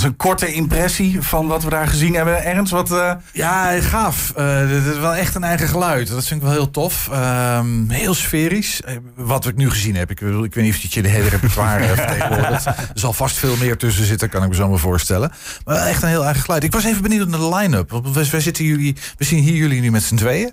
Was 0.00 0.10
een 0.10 0.16
korte 0.16 0.52
impressie 0.52 1.22
van 1.22 1.46
wat 1.46 1.62
we 1.64 1.70
daar 1.70 1.86
gezien 1.88 2.14
hebben. 2.14 2.44
Ernst, 2.44 2.72
wat... 2.72 2.92
eh, 2.92 3.12
Ja, 3.32 3.80
gaaf. 3.80 4.32
Eh, 4.36 4.68
dit 4.68 4.86
is 4.86 4.98
wel 4.98 5.14
echt 5.14 5.34
een 5.34 5.44
eigen 5.44 5.68
geluid. 5.68 6.08
Dat 6.08 6.26
vind 6.26 6.40
ik 6.40 6.46
wel 6.46 6.56
heel 6.56 6.70
tof. 6.70 7.08
Ehm, 7.12 7.88
heel 7.88 8.14
sferisch. 8.14 8.82
Eh, 8.82 8.96
Wat 9.16 9.46
ik 9.46 9.56
nu 9.56 9.70
gezien 9.70 9.96
heb. 9.96 10.10
Ik, 10.10 10.20
bedoel, 10.20 10.44
ik 10.44 10.54
weet 10.54 10.64
niet 10.64 10.74
of 10.74 10.80
je 10.92 11.02
de 11.02 11.08
hele 11.08 11.28
repertoire. 11.28 11.84
Er 12.60 12.86
zal 12.94 13.12
vast 13.12 13.36
veel 13.36 13.56
meer 13.56 13.76
tussen 13.76 14.04
zitten, 14.04 14.28
kan 14.28 14.42
ik 14.42 14.48
me 14.48 14.54
zo 14.54 14.68
maar 14.68 14.78
voorstellen. 14.78 15.32
Maar 15.64 15.76
echt 15.86 16.02
een 16.02 16.08
heel 16.08 16.24
eigen 16.24 16.42
geluid. 16.42 16.64
Ik 16.64 16.72
was 16.72 16.84
even 16.84 17.02
benieuwd 17.02 17.28
naar 17.28 17.38
de 17.40 17.54
line-up. 17.54 17.90
We, 17.90 18.28
we, 18.30 18.40
zitten 18.40 18.64
jullie, 18.64 18.96
we 19.16 19.24
zien 19.24 19.42
hier 19.42 19.56
jullie 19.56 19.80
nu 19.80 19.90
met 19.90 20.02
z'n 20.02 20.14
tweeën. 20.16 20.52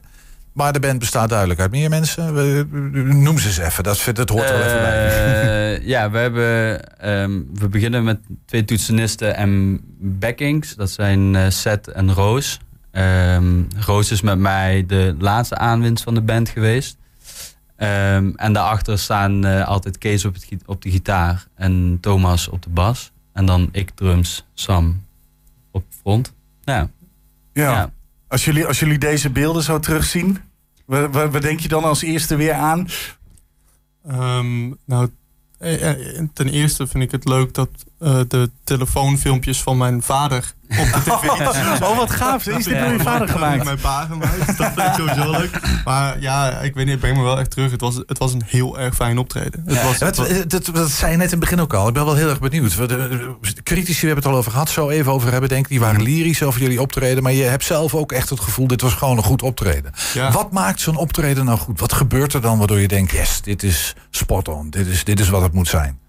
Maar 0.57 0.73
de 0.73 0.79
band 0.79 0.99
bestaat 0.99 1.29
duidelijk 1.29 1.59
uit 1.59 1.71
meer 1.71 1.89
mensen. 1.89 2.33
We- 2.33 2.67
Noem 3.13 3.37
ze 3.39 3.47
eens 3.47 3.57
even. 3.57 3.83
Dat, 3.83 4.09
dat 4.13 4.29
hoort 4.29 4.49
wel 4.49 4.61
even 4.61 4.79
bij. 4.81 5.75
Eh, 5.77 5.87
ja, 5.87 6.11
we, 6.11 6.17
hebben, 6.17 6.83
ehm, 6.99 7.41
we 7.53 7.67
beginnen 7.69 8.03
met 8.03 8.19
twee 8.45 8.65
toetsenisten 8.65 9.35
en 9.35 9.79
backings. 9.99 10.75
Dat 10.75 10.89
zijn 10.91 11.35
eh, 11.35 11.49
Seth 11.49 11.87
en 11.87 12.13
Roos. 12.13 12.59
Ehm, 12.91 13.61
Roos 13.85 14.11
is 14.11 14.21
met 14.21 14.39
mij 14.39 14.83
de 14.87 15.15
laatste 15.19 15.57
aanwinst 15.57 16.03
van 16.03 16.13
de 16.13 16.21
band 16.21 16.49
geweest. 16.49 16.97
Ehm, 17.75 18.31
en 18.35 18.53
daarachter 18.53 18.99
staan 18.99 19.45
eh, 19.45 19.67
altijd 19.67 19.97
Kees 19.97 20.25
op, 20.25 20.33
het, 20.33 20.47
op 20.65 20.81
de 20.81 20.91
gitaar 20.91 21.45
en 21.55 21.97
Thomas 22.01 22.47
op 22.49 22.61
de 22.63 22.69
bas. 22.69 23.11
En 23.33 23.45
dan 23.45 23.69
ik 23.71 23.89
drums, 23.95 24.45
Sam 24.53 25.03
op 25.71 25.83
front. 26.01 26.33
Ja, 26.63 26.89
ja. 27.53 27.71
ja. 27.71 27.91
Als, 28.27 28.45
jullie, 28.45 28.65
als 28.65 28.79
jullie 28.79 28.97
deze 28.97 29.29
beelden 29.29 29.63
zo 29.63 29.79
terugzien, 29.79 30.37
wat, 30.87 31.41
denk 31.41 31.59
je 31.59 31.67
dan 31.67 31.83
als 31.83 32.01
eerste 32.01 32.35
weer 32.35 32.53
aan? 32.53 32.87
Ehm, 34.07 34.71
nou, 34.85 35.09
eh, 35.57 35.89
eh, 35.89 36.27
ten 36.33 36.49
eerste 36.49 36.87
vind 36.87 37.03
ik 37.03 37.11
het 37.11 37.25
leuk 37.25 37.53
dat 37.53 37.69
eh, 37.99 38.19
de 38.27 38.49
telefoonfilmpjes 38.63 39.61
van 39.61 39.77
mijn 39.77 40.01
vader 40.01 40.53
op 40.69 40.75
de 40.77 40.99
tv 41.05 41.81
Oh, 41.81 41.97
wat 41.97 42.11
gaaf. 42.11 42.45
Is 42.47 42.63
dit 42.65 42.79
door 42.79 42.91
je 42.91 42.99
vader 42.99 43.27
gemaakt? 43.27 43.63
Mijn 43.63 43.79
pa 43.79 44.05
gemaakt. 44.05 44.57
Dat 44.57 44.71
vind 44.75 44.87
ik 44.87 44.93
sowieso 44.97 45.31
leuk. 45.31 45.59
Maar 45.85 46.21
ja, 46.21 46.49
ik 46.59 46.73
weet 46.73 46.85
niet, 46.85 46.93
ik 46.93 46.99
breng 46.99 47.17
me 47.17 47.23
wel 47.23 47.39
echt 47.39 47.51
terug. 47.51 47.71
Het 47.71 47.81
was, 47.81 47.95
het 48.05 48.17
was 48.17 48.33
een 48.33 48.41
heel 48.45 48.79
erg 48.79 48.95
fijn 48.95 49.17
optreden. 49.17 49.63
Het 49.65 49.83
was, 49.83 49.99
het 49.99 50.17
was- 50.17 50.27
dat, 50.27 50.49
dat, 50.49 50.69
dat 50.75 50.89
zei 50.89 51.11
je 51.11 51.17
net 51.17 51.25
in 51.25 51.31
het 51.31 51.39
begin 51.39 51.59
ook 51.61 51.73
al. 51.73 51.87
Ik 51.87 51.93
ben 51.93 52.05
wel 52.05 52.15
heel 52.15 52.29
erg 52.29 52.39
benieuwd. 52.39 52.75
We- 52.75 52.85
de- 52.87 53.35
de 53.55 53.63
critici, 53.63 53.99
we 54.01 54.05
hebben 54.05 54.23
het 54.23 54.33
al 54.33 54.39
over 54.39 54.51
gehad, 54.51 54.69
zo 54.69 54.89
even 54.89 55.11
over 55.11 55.31
hebben. 55.31 55.49
Denk 55.49 55.63
ik, 55.63 55.69
die 55.69 55.79
waren 55.79 56.01
lyrisch 56.01 56.43
over 56.43 56.61
jullie 56.61 56.81
optreden. 56.81 57.23
Maar 57.23 57.31
je 57.33 57.43
hebt 57.43 57.63
zelf 57.63 57.95
ook 57.95 58.11
echt 58.11 58.29
het 58.29 58.39
gevoel, 58.39 58.67
dit 58.67 58.81
was 58.81 58.93
gewoon 58.93 59.17
een 59.17 59.23
goed 59.23 59.41
optreden. 59.41 59.91
ja. 60.13 60.31
Wat 60.31 60.51
maakt 60.51 60.79
zo'n 60.81 60.95
optreden 60.97 61.45
nou 61.45 61.57
goed? 61.57 61.79
Wat 61.79 61.93
gebeurt 61.93 62.33
er 62.33 62.41
dan 62.41 62.57
waardoor 62.57 62.79
je 62.79 62.87
denkt, 62.87 63.11
yes, 63.11 63.41
dit 63.41 63.63
is 63.63 63.95
spot 64.09 64.47
on. 64.47 64.69
Dit 64.69 64.87
is, 64.87 65.03
dit 65.03 65.19
is 65.19 65.29
wat 65.29 65.41
het 65.41 65.53
moet 65.53 65.67
zijn. 65.67 65.99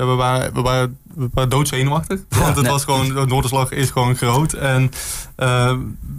Ja, 0.00 0.06
we, 0.06 0.14
waren, 0.14 0.54
we, 0.54 0.60
waren, 0.60 0.98
we 1.14 1.28
waren 1.34 1.50
doodzenuwachtig. 1.50 2.20
Want 2.28 2.54
het 2.54 2.62
Nee. 2.62 2.72
was 2.72 2.84
gewoon, 2.84 3.08
de 3.08 3.26
Noorderslag 3.26 3.70
is 3.70 3.90
gewoon 3.90 4.16
groot. 4.16 4.52
En 4.52 4.90
eh, 5.36 5.76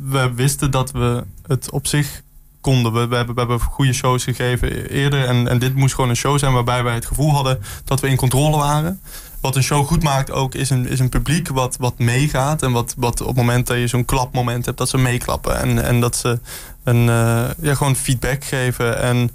we 0.09 0.31
wisten 0.35 0.71
dat 0.71 0.91
we 0.91 1.23
het 1.47 1.71
op 1.71 1.87
zich 1.87 2.21
konden. 2.61 2.93
We, 2.93 3.07
we, 3.07 3.15
hebben, 3.15 3.33
we 3.35 3.39
hebben 3.41 3.59
goede 3.59 3.93
shows 3.93 4.23
gegeven 4.23 4.89
eerder. 4.89 5.25
En, 5.25 5.47
en 5.47 5.59
dit 5.59 5.75
moest 5.75 5.95
gewoon 5.95 6.09
een 6.09 6.15
show 6.15 6.39
zijn 6.39 6.53
waarbij 6.53 6.83
wij 6.83 6.93
het 6.93 7.05
gevoel 7.05 7.31
hadden 7.33 7.59
dat 7.85 7.99
we 7.99 8.07
in 8.07 8.15
controle 8.15 8.57
waren. 8.57 8.99
Wat 9.39 9.55
een 9.55 9.63
show 9.63 9.85
goed 9.87 10.03
maakt 10.03 10.31
ook, 10.31 10.55
is 10.55 10.69
een, 10.69 10.87
is 10.87 10.99
een 10.99 11.09
publiek 11.09 11.47
wat, 11.47 11.77
wat 11.79 11.99
meegaat. 11.99 12.61
En 12.61 12.71
wat, 12.71 12.93
wat 12.97 13.21
op 13.21 13.27
het 13.27 13.35
moment 13.35 13.67
dat 13.67 13.77
je 13.77 13.87
zo'n 13.87 14.05
klapmoment 14.05 14.65
hebt, 14.65 14.77
dat 14.77 14.89
ze 14.89 14.97
meeklappen. 14.97 15.59
En, 15.59 15.83
en 15.83 15.99
dat 15.99 16.15
ze 16.15 16.39
een, 16.83 17.09
eh, 17.09 17.43
ja, 17.61 17.75
gewoon 17.75 17.95
feedback 17.95 18.43
geven. 18.43 18.99
En 19.01 19.31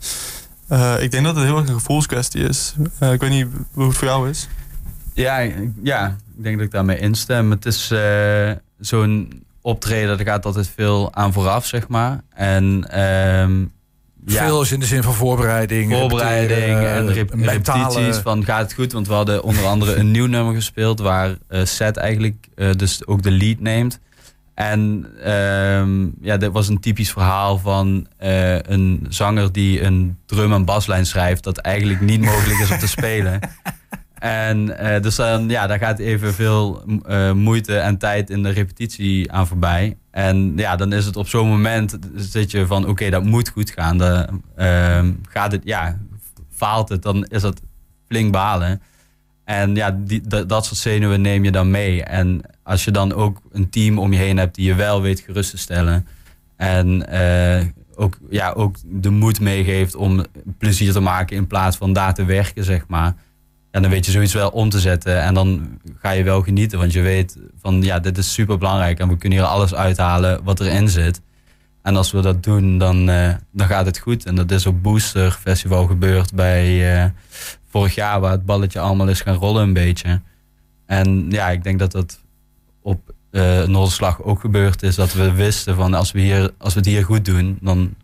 eh, 0.69 0.95
ik 1.03 1.11
denk 1.11 1.25
dat 1.25 1.37
het 1.37 1.45
heel 1.45 1.57
erg 1.59 1.69
een 1.69 1.75
gevoelskwestie 1.75 2.43
is. 2.43 2.75
Eh, 2.99 3.13
ik 3.13 3.21
weet 3.21 3.31
niet 3.31 3.47
hoe 3.73 3.87
het 3.87 3.97
voor 3.97 4.09
jou 4.09 4.29
is. 4.31 4.49
Ja, 5.15 5.39
ik- 5.39 5.71
ja, 5.83 6.17
ik 6.37 6.43
denk 6.43 6.57
dat 6.57 6.67
ik 6.67 6.73
daarmee 6.73 6.99
instem. 6.99 7.51
Het 7.51 7.67
is 7.67 7.91
eh, 7.91 8.51
zo'n 8.79 9.43
optreden, 9.61 10.17
daar 10.17 10.27
gaat 10.27 10.47
altijd 10.47 10.71
veel 10.75 11.15
aan 11.15 11.33
vooraf, 11.33 11.67
zeg 11.67 11.89
maar. 11.89 12.21
En 12.35 12.87
ehm, 12.91 13.61
ja, 14.27 14.45
Veel 14.45 14.63
is 14.63 14.73
in 14.73 14.81
de 14.81 14.87
zin 14.87 15.03
van 15.03 15.15
voorbereiding. 15.15 15.93
voorbereiding 15.93 16.79
en 16.79 17.13
rep- 17.13 17.35
mentale- 17.35 17.83
repetities 17.89 18.23
van 18.23 18.45
gaat 18.45 18.61
het 18.63 18.73
goed? 18.73 18.93
Want 18.93 19.07
we 19.07 19.13
hadden 19.13 19.43
onder 19.43 19.65
andere 19.65 19.95
een 19.97 20.11
nieuw 20.11 20.27
nummer 20.27 20.55
gespeeld 20.55 20.99
waar 21.01 21.35
eh 21.49 21.65
Seth 21.65 21.97
eigenlijk 21.97 22.47
eh, 22.55 22.71
dus 22.77 23.07
ook 23.07 23.23
de 23.23 23.31
lead 23.31 23.61
neemt. 23.61 23.99
En 24.57 25.07
ehm, 25.23 26.09
ja, 26.21 26.37
dit 26.37 26.53
was 26.53 26.69
een 26.69 26.81
typisch 26.81 27.13
verhaal 27.13 27.59
van 27.59 28.07
eh, 28.17 28.59
een 28.59 29.07
zanger 29.09 29.53
die 29.53 29.83
een 29.83 30.19
drum- 30.27 30.53
en 30.53 30.65
baslijn 30.65 31.07
schrijft 31.07 31.45
dat 31.45 31.59
eigenlijk 31.59 32.01
niet 32.01 32.21
mogelijk 32.21 32.61
is 32.61 32.71
om 32.71 32.79
te 32.79 32.89
spelen. 32.89 33.41
En 34.19 34.79
eh, 34.79 35.03
dus 35.03 35.17
dan, 35.17 35.49
ja, 35.49 35.67
daar 35.67 35.79
gaat 35.79 35.99
even 35.99 36.35
veel 36.35 36.85
eh, 37.07 37.33
moeite 37.33 37.79
en 37.79 37.99
tijd 37.99 38.31
in 38.31 38.43
de 38.43 38.49
repetitie 38.49 39.33
aan 39.33 39.47
voorbij. 39.47 39.97
En 40.11 40.53
ja, 40.57 40.77
dan 40.77 40.93
is 40.93 41.05
het 41.05 41.17
op 41.17 41.29
zo'n 41.29 41.49
moment 41.49 41.99
zit 42.15 42.51
je 42.51 42.67
van 42.67 42.87
oké, 42.87 43.11
dat 43.11 43.25
moet 43.25 43.49
goed 43.49 43.71
gaan. 43.71 43.99
De, 43.99 44.29
ehm, 44.57 45.13
gaat 45.29 45.53
het, 45.53 45.61
ja, 45.65 45.99
faalt 46.55 46.89
het, 46.89 47.03
dan 47.03 47.25
is 47.25 47.43
dat 47.43 47.61
flink 48.09 48.33
balen. 48.33 48.83
En 49.45 49.75
ja, 49.75 49.99
die, 49.99 50.21
dat, 50.21 50.49
dat 50.49 50.67
soort 50.67 50.81
zenuwen 50.81 51.21
neem 51.21 51.45
je 51.45 51.51
dan 51.51 51.71
mee. 51.71 52.03
En 52.03 52.43
als 52.67 52.85
je 52.85 52.91
dan 52.91 53.13
ook 53.13 53.41
een 53.53 53.71
team 53.71 53.99
om 53.99 54.13
je 54.13 54.19
heen 54.19 54.37
hebt 54.37 54.55
die 54.55 54.67
je 54.67 54.75
wel 54.75 55.03
weet 55.03 55.21
gerust 55.21 55.51
te 55.51 55.59
stellen. 55.59 56.07
En 56.57 57.09
eh, 57.09 57.67
ook, 57.95 58.19
ja, 58.31 58.53
ook 58.53 58.77
de 58.85 59.11
moed 59.11 59.41
meegeeft 59.41 59.95
om 59.95 60.25
plezier 60.59 60.93
te 60.93 61.01
maken 61.01 61.37
in 61.37 61.47
plaats 61.47 61.77
van 61.77 61.93
daar 61.93 62.15
te 62.15 62.25
werken, 62.25 62.65
zeg 62.65 62.87
maar. 62.89 63.15
Ja, 63.73 63.81
dan 63.81 63.91
weet 63.91 64.07
je 64.07 64.13
zoiets 64.13 64.33
wel 64.33 64.51
om 64.51 64.69
te 64.69 64.81
zetten. 64.81 65.23
En 65.23 65.35
dan 65.35 65.79
ga 66.01 66.11
je 66.11 66.23
wel 66.23 66.43
genieten. 66.43 66.79
Want 66.79 66.93
je 66.93 67.01
weet 67.01 67.39
van 67.61 67.83
ja, 67.83 67.99
dit 67.99 68.19
is 68.19 68.33
super 68.33 68.59
belangrijk. 68.59 68.99
En 68.99 69.09
we 69.09 69.17
kunnen 69.17 69.39
hier 69.39 69.47
alles 69.47 69.75
uithalen 69.75 70.45
wat 70.45 70.61
erin 70.61 70.89
zit. 70.89 71.21
En 71.83 71.97
als 71.97 72.13
we 72.13 72.21
dat 72.21 72.43
doen, 72.43 72.79
dan, 72.79 73.09
eh, 73.09 73.35
dan 73.53 73.67
gaat 73.67 73.87
het 73.87 73.99
goed. 73.99 74.25
En 74.25 74.35
dat 74.35 74.51
is 74.51 74.67
op 74.67 74.83
Booster 74.83 75.31
Festival 75.31 75.87
gebeurd 75.87 76.35
bij 76.35 76.95
eh, 76.97 77.11
vorig 77.69 77.95
jaar, 77.95 78.21
waar 78.21 78.31
het 78.31 78.47
balletje 78.47 78.81
allemaal 78.81 79.09
is 79.09 79.21
gaan 79.21 79.35
rollen 79.35 79.63
een 79.63 79.73
beetje. 79.73 80.21
En 80.87 81.27
ja, 81.31 81.51
ik 81.51 81.65
denk 81.65 81.79
dat 81.79 81.93
dat 81.93 82.25
op 82.87 83.15
eh 83.31 83.63
Noorderslag 83.63 84.23
ook 84.23 84.41
gebeurd 84.41 84.83
is. 84.83 84.95
Dat 84.95 85.13
we 85.13 85.33
wisten 85.33 85.77
van 85.77 85.95
als 85.95 86.13
we, 86.13 86.21
hier, 86.21 86.51
als 86.59 86.75
we 86.75 86.79
het 86.79 86.89
hier 86.89 87.05
goed 87.05 87.25
doen, 87.25 87.59
dan 87.61 87.95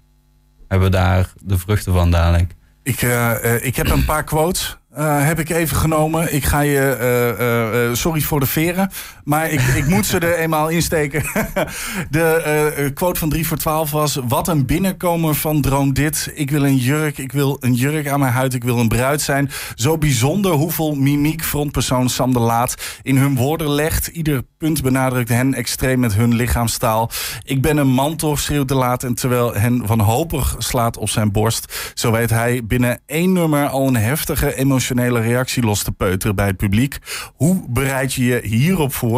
hebben 0.69 0.91
we 0.91 0.97
daar 0.97 1.33
de 1.43 1.59
vruchten 1.59 1.93
van 1.93 2.11
dadelijk. 2.11 2.55
Ik, 2.83 3.03
eh, 3.03 3.55
eh, 3.55 3.65
ik 3.65 3.77
heb 3.77 3.91
een 3.91 4.05
paar 4.05 4.25
quotes 4.25 4.81
heb 5.01 5.39
ik 5.39 5.51
even 5.51 5.77
genomen. 5.77 6.35
Ik 6.35 6.45
ga 6.45 6.61
je, 6.61 7.91
sorry 7.93 8.21
voor 8.21 8.41
de 8.41 8.47
veren, 8.47 8.91
maar 9.25 9.51
ik, 9.51 9.61
ik 9.61 9.87
moet 9.87 10.07
ze 10.07 10.19
er 10.19 10.39
eenmaal 10.39 10.69
insteken. 10.69 11.23
de 12.11 12.25
eh, 12.25 12.95
quote 12.95 13.19
van 13.19 13.29
3 13.29 13.47
voor 13.47 13.57
12 13.57 13.91
was: 13.91 14.19
Wat 14.29 14.49
een 14.49 14.67
binnenkomer 14.67 15.35
van 15.35 15.61
Droom 15.61 15.93
dit. 15.93 16.31
Ik 16.35 16.51
wil 16.51 16.65
een 16.65 16.77
jurk, 16.77 17.19
ik 17.19 17.33
wil 17.33 17.57
een 17.61 17.75
jurk 17.75 18.09
aan 18.09 18.21
mijn 18.21 18.33
huid, 18.33 18.55
ik 18.55 18.65
wil 18.65 18.79
een 18.79 18.89
bruid 18.89 19.21
zijn. 19.21 19.51
Zo 19.75 19.99
bijzonder 19.99 20.53
hoeveel 20.53 20.95
mimiek 20.95 21.45
frontpersoon 21.45 22.09
Sam 22.09 22.33
de 22.33 22.39
Laat 22.39 22.75
in 23.03 23.17
hun 23.17 23.37
woorden 23.37 23.71
legt. 23.71 24.07
Ieder 24.07 24.43
punt 24.59 24.83
benadrukt 24.83 25.29
hen 25.29 25.55
extreem 25.55 26.01
met 26.01 26.15
hun 26.15 26.35
lichaamstaal. 26.35 27.11
Ik 27.45 27.63
ben 27.63 27.77
een 27.77 27.93
man 27.93 28.17
toch, 28.17 28.41
schreeuwt 28.41 28.69
de 28.69 28.75
Laat. 28.75 29.05
En 29.05 29.15
terwijl 29.15 29.55
hen 29.55 29.87
wanhopig 29.87 30.55
slaat 30.59 30.97
op 30.97 31.09
zijn 31.09 31.33
borst, 31.33 31.93
zo 31.95 32.13
weet 32.13 32.31
hij 32.31 32.61
binnen 32.65 33.01
één 33.07 33.33
nummer 33.33 33.69
al 33.69 33.87
een 33.87 33.97
heftige 33.97 34.55
emotionele 34.55 35.21
reactie 35.21 35.63
los 35.63 35.83
te 35.83 35.93
peuteren 35.93 36.37
bij 36.37 36.47
het 36.47 36.57
publiek. 36.57 36.99
Hoe 37.35 37.65
bereid 37.69 38.13
je 38.13 38.25
je 38.25 38.41
hierop 38.45 38.95
voor? 38.95 39.12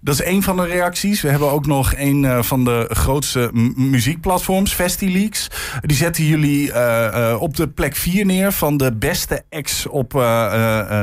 Dat 0.00 0.14
is 0.14 0.22
één 0.22 0.42
van 0.42 0.56
de 0.56 0.66
reacties. 0.66 1.20
We 1.20 1.28
hebben 1.28 1.50
ook 1.50 1.66
nog 1.66 1.92
een 1.96 2.24
eh, 2.24 2.42
van 2.42 2.64
de 2.64 2.86
grootste 2.88 3.50
muziekplatforms, 3.74 4.72
FestiLeaks. 4.72 5.50
Die 5.80 5.96
zetten 5.96 6.24
jullie 6.24 6.72
eh, 6.72 7.30
eh, 7.30 7.42
op 7.42 7.56
de 7.56 7.68
plek 7.68 7.96
4 7.96 8.26
neer 8.26 8.52
van 8.52 8.76
de 8.76 8.92
beste 8.92 9.42
acts 9.50 9.86
op 9.86 10.12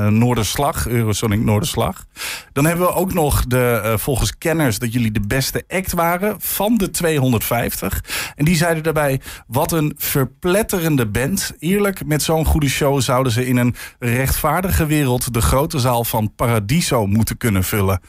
Noorderslag, 0.10 0.88
Eurosonic 0.88 1.39
Noorderslag. 1.39 2.06
Dan 2.53 2.65
hebben 2.65 2.86
we 2.86 2.94
ook 2.94 3.13
nog 3.13 3.46
de, 3.46 3.96
volgens 3.98 4.38
kenners 4.38 4.79
dat 4.79 4.94
jullie 4.94 5.12
de 5.12 5.27
beste 5.27 5.63
act 5.67 5.94
waren 5.94 6.36
van 6.39 6.77
de 6.77 6.89
250. 6.89 8.03
En 8.36 8.46
die 8.46 8.56
zeiden 8.56 8.84
daarbij, 8.84 9.22
wat 9.48 9.72
een 9.72 9.94
verpletterende 9.98 11.08
band. 11.08 11.53
Eerlijk, 11.60 12.06
met 12.06 12.24
zo'n 12.24 12.46
goede 12.46 12.70
show 12.70 13.01
zouden 13.01 13.32
ze 13.32 13.48
in 13.48 13.58
een 13.58 13.75
rechtvaardige 14.00 14.86
wereld 14.86 15.34
de 15.34 15.41
grote 15.41 15.79
zaal 15.79 16.03
van 16.03 16.34
Paradiso 16.36 17.08
moeten 17.08 17.38
kunnen 17.38 17.63
vullen. 17.63 18.01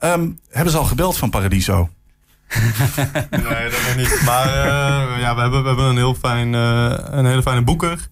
Ehm, 0.00 0.30
hebben 0.50 0.72
ze 0.72 0.78
al 0.78 0.84
gebeld 0.84 1.16
van 1.16 1.30
Paradiso? 1.30 1.88
Nee, 3.30 3.70
dat 3.70 3.80
nog 3.86 3.96
niet. 3.96 4.22
Maar 4.24 4.46
eh, 4.46 5.20
ja, 5.20 5.34
we 5.34 5.40
hebben, 5.40 5.62
we 5.62 5.68
hebben 5.68 5.84
een, 5.84 5.96
heel 5.96 6.14
fijn, 6.14 6.54
eh, 6.54 6.94
een 7.10 7.26
hele 7.26 7.42
fijne 7.42 7.62
boeker. 7.62 8.08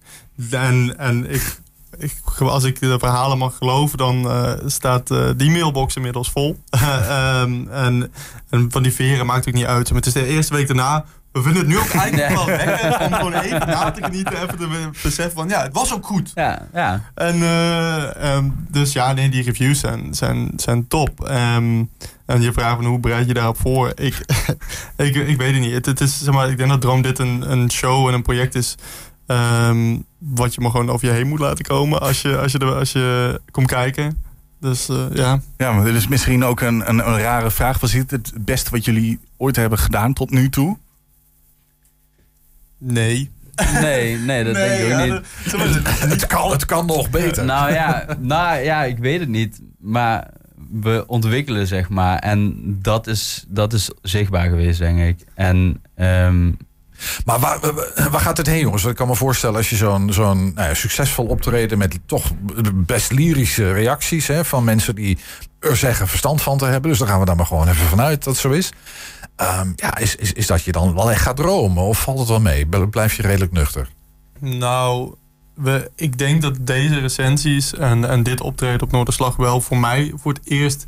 En, 0.51 0.97
en 0.97 1.31
ik, 1.31 1.59
ik, 1.97 2.13
als 2.39 2.63
ik 2.63 2.79
de 2.79 2.99
verhalen 2.99 3.37
mag 3.37 3.57
geloven, 3.57 3.97
dan 3.97 4.29
eh, 4.29 4.53
staat 4.65 5.11
eh, 5.11 5.29
die 5.37 5.51
mailbox 5.51 5.95
inmiddels 5.95 6.31
vol. 6.31 6.59
Ehm, 6.69 7.67
en, 7.67 8.11
en 8.49 8.71
van 8.71 8.83
die 8.83 8.93
veren 8.93 9.25
maakt 9.25 9.45
het 9.45 9.53
ook 9.53 9.59
niet 9.59 9.69
uit. 9.69 9.87
Maar 9.87 9.97
het 9.97 10.05
is 10.05 10.13
de 10.13 10.25
eerste 10.25 10.53
week 10.53 10.67
daarna. 10.67 11.05
We 11.35 11.41
vinden 11.41 11.61
het 11.61 11.67
nu 11.67 11.77
ook 11.77 11.89
eigenlijk 12.01 12.33
wel 12.33 12.45
lekker 12.45 12.99
om 13.05 13.13
gewoon 13.13 13.33
even 13.33 13.67
na 13.67 13.91
te 13.91 14.03
genieten. 14.03 14.43
Even 14.43 14.57
te 14.57 14.89
beseffen 15.03 15.33
van 15.35 15.49
ja, 15.49 15.61
het 15.61 15.73
was 15.73 15.93
ook 15.93 16.05
goed. 16.05 16.31
Ja, 16.35 16.67
ja. 16.73 17.01
En 17.15 17.41
eh, 17.41 18.33
ehm, 18.35 18.49
dus 18.69 18.93
ja, 18.93 19.13
nee, 19.13 19.29
die 19.29 19.43
reviews 19.43 19.79
zijn, 19.79 20.13
zijn, 20.13 20.51
zijn 20.55 20.87
top. 20.87 21.23
Ehm, 21.25 21.83
en 22.25 22.41
je 22.41 22.53
vraagt 22.53 22.75
van 22.75 22.85
hoe 22.85 22.99
bereid 22.99 23.27
je 23.27 23.33
daarop 23.33 23.59
voor? 23.59 23.91
Ik, 23.95 24.25
ik, 24.95 25.15
ik 25.15 25.37
weet 25.37 25.53
het 25.53 25.61
niet. 25.61 25.73
Het, 25.73 25.85
het 25.85 26.01
is, 26.01 26.23
zeg 26.23 26.33
maar, 26.33 26.49
ik 26.49 26.57
denk 26.57 26.69
dat 26.69 26.81
Droom 26.81 27.01
dit 27.01 27.19
een, 27.19 27.51
een 27.51 27.71
show 27.71 28.07
en 28.07 28.13
een 28.13 28.21
project 28.21 28.55
is. 28.55 28.75
ehm, 29.27 29.97
wat 30.17 30.53
je 30.55 30.61
maar 30.61 30.71
gewoon 30.71 30.89
over 30.89 31.07
je 31.07 31.13
heen 31.13 31.27
moet 31.27 31.39
laten 31.39 31.65
komen 31.65 32.01
als 32.01 32.21
je, 32.21 32.37
als 32.37 32.51
je, 32.51 32.59
er, 32.59 32.75
als 32.75 32.91
je 32.91 33.41
komt 33.51 33.67
kijken. 33.67 34.23
Dus 34.59 34.89
eh, 34.89 35.05
ja. 35.13 35.39
Ja, 35.57 35.71
maar 35.71 35.85
dit 35.85 35.95
is 35.95 36.07
misschien 36.07 36.43
ook 36.45 36.61
een, 36.61 36.89
een, 36.89 37.07
een 37.07 37.19
rare 37.19 37.51
vraag. 37.51 37.79
Was 37.79 37.91
dit 37.91 38.11
het 38.11 38.33
beste 38.39 38.71
wat 38.71 38.85
jullie 38.85 39.19
ooit 39.37 39.55
hebben 39.55 39.79
gedaan 39.79 40.13
tot 40.13 40.29
nu 40.31 40.49
toe? 40.49 40.77
Nee. 42.77 43.31
Nee, 43.81 44.17
nee, 44.17 44.43
dat 44.43 44.53
denk 44.55 44.81
ik 44.81 44.93
ook 44.93 45.05
niet. 45.05 45.21
dat- 45.51 46.09
Het 46.09 46.25
kan, 46.27 46.51
het 46.51 46.65
kan 46.65 46.85
nog 46.85 47.09
beter. 47.09 47.45
Nou 47.45 47.71
ja, 47.73 48.05
nou 48.19 48.59
ja, 48.59 48.83
ik 48.83 48.97
weet 48.97 49.19
het 49.19 49.29
niet. 49.29 49.61
Maar 49.79 50.27
we 50.81 51.03
ontwikkelen, 51.07 51.67
zeg 51.67 51.89
maar. 51.89 52.19
En 52.19 52.53
dat 52.81 53.07
is, 53.07 53.45
dat 53.47 53.73
is 53.73 53.89
zichtbaar 54.01 54.49
geweest, 54.49 54.79
denk 54.79 54.99
ik. 54.99 55.25
En 55.35 55.81
ehm, 55.95 56.45
Maar 57.25 57.39
waar, 57.39 57.59
waar 58.11 58.21
gaat 58.21 58.37
het 58.37 58.47
heen, 58.47 58.59
jongens? 58.59 58.81
Want 58.81 58.93
Ik 58.93 58.99
kan 58.99 59.09
me 59.09 59.15
voorstellen 59.15 59.55
als 59.55 59.69
je 59.69 59.75
zo'n 59.75 60.13
zo'n 60.13 60.51
nou 60.55 60.67
ja, 60.67 60.73
succesvol 60.73 61.25
optreden 61.25 61.77
met 61.77 61.99
toch 62.05 62.31
best 62.73 63.11
lyrische 63.11 63.71
reacties 63.71 64.27
hè, 64.27 64.45
van 64.45 64.63
mensen 64.63 64.95
die 64.95 65.17
er 65.59 65.77
zeggen 65.77 66.07
verstand 66.07 66.41
van 66.41 66.57
te 66.57 66.65
hebben. 66.65 66.89
Dus 66.89 66.99
dan 66.99 67.07
gaan 67.07 67.19
we 67.19 67.25
daar 67.25 67.35
maar 67.35 67.45
gewoon 67.45 67.67
even 67.67 67.85
vanuit 67.87 68.23
dat 68.23 68.33
het 68.33 68.41
zo 68.41 68.49
is. 68.49 68.71
Ehm, 69.35 69.71
ja, 69.75 69.97
is, 69.97 70.15
is, 70.15 70.33
is 70.33 70.47
dat 70.47 70.63
je 70.63 70.71
dan 70.71 70.93
wel 70.93 71.11
echt 71.11 71.21
gaat 71.21 71.35
dromen? 71.37 71.83
Of 71.83 72.01
valt 72.01 72.19
het 72.19 72.27
wel 72.27 72.39
mee? 72.39 72.65
Blijf 72.89 73.15
je 73.15 73.21
redelijk 73.21 73.51
nuchter? 73.51 73.89
Nou, 74.39 75.15
we, 75.53 75.91
ik 75.95 76.17
denk 76.17 76.41
dat 76.41 76.55
deze 76.67 76.99
recensies 76.99 77.73
en, 77.73 78.09
en 78.09 78.23
dit 78.23 78.41
optreden 78.41 78.81
op 78.81 78.91
Noorderslag 78.91 79.35
wel 79.35 79.61
voor 79.61 79.77
mij 79.77 80.11
voor 80.15 80.33
het 80.33 80.41
eerst 80.49 80.83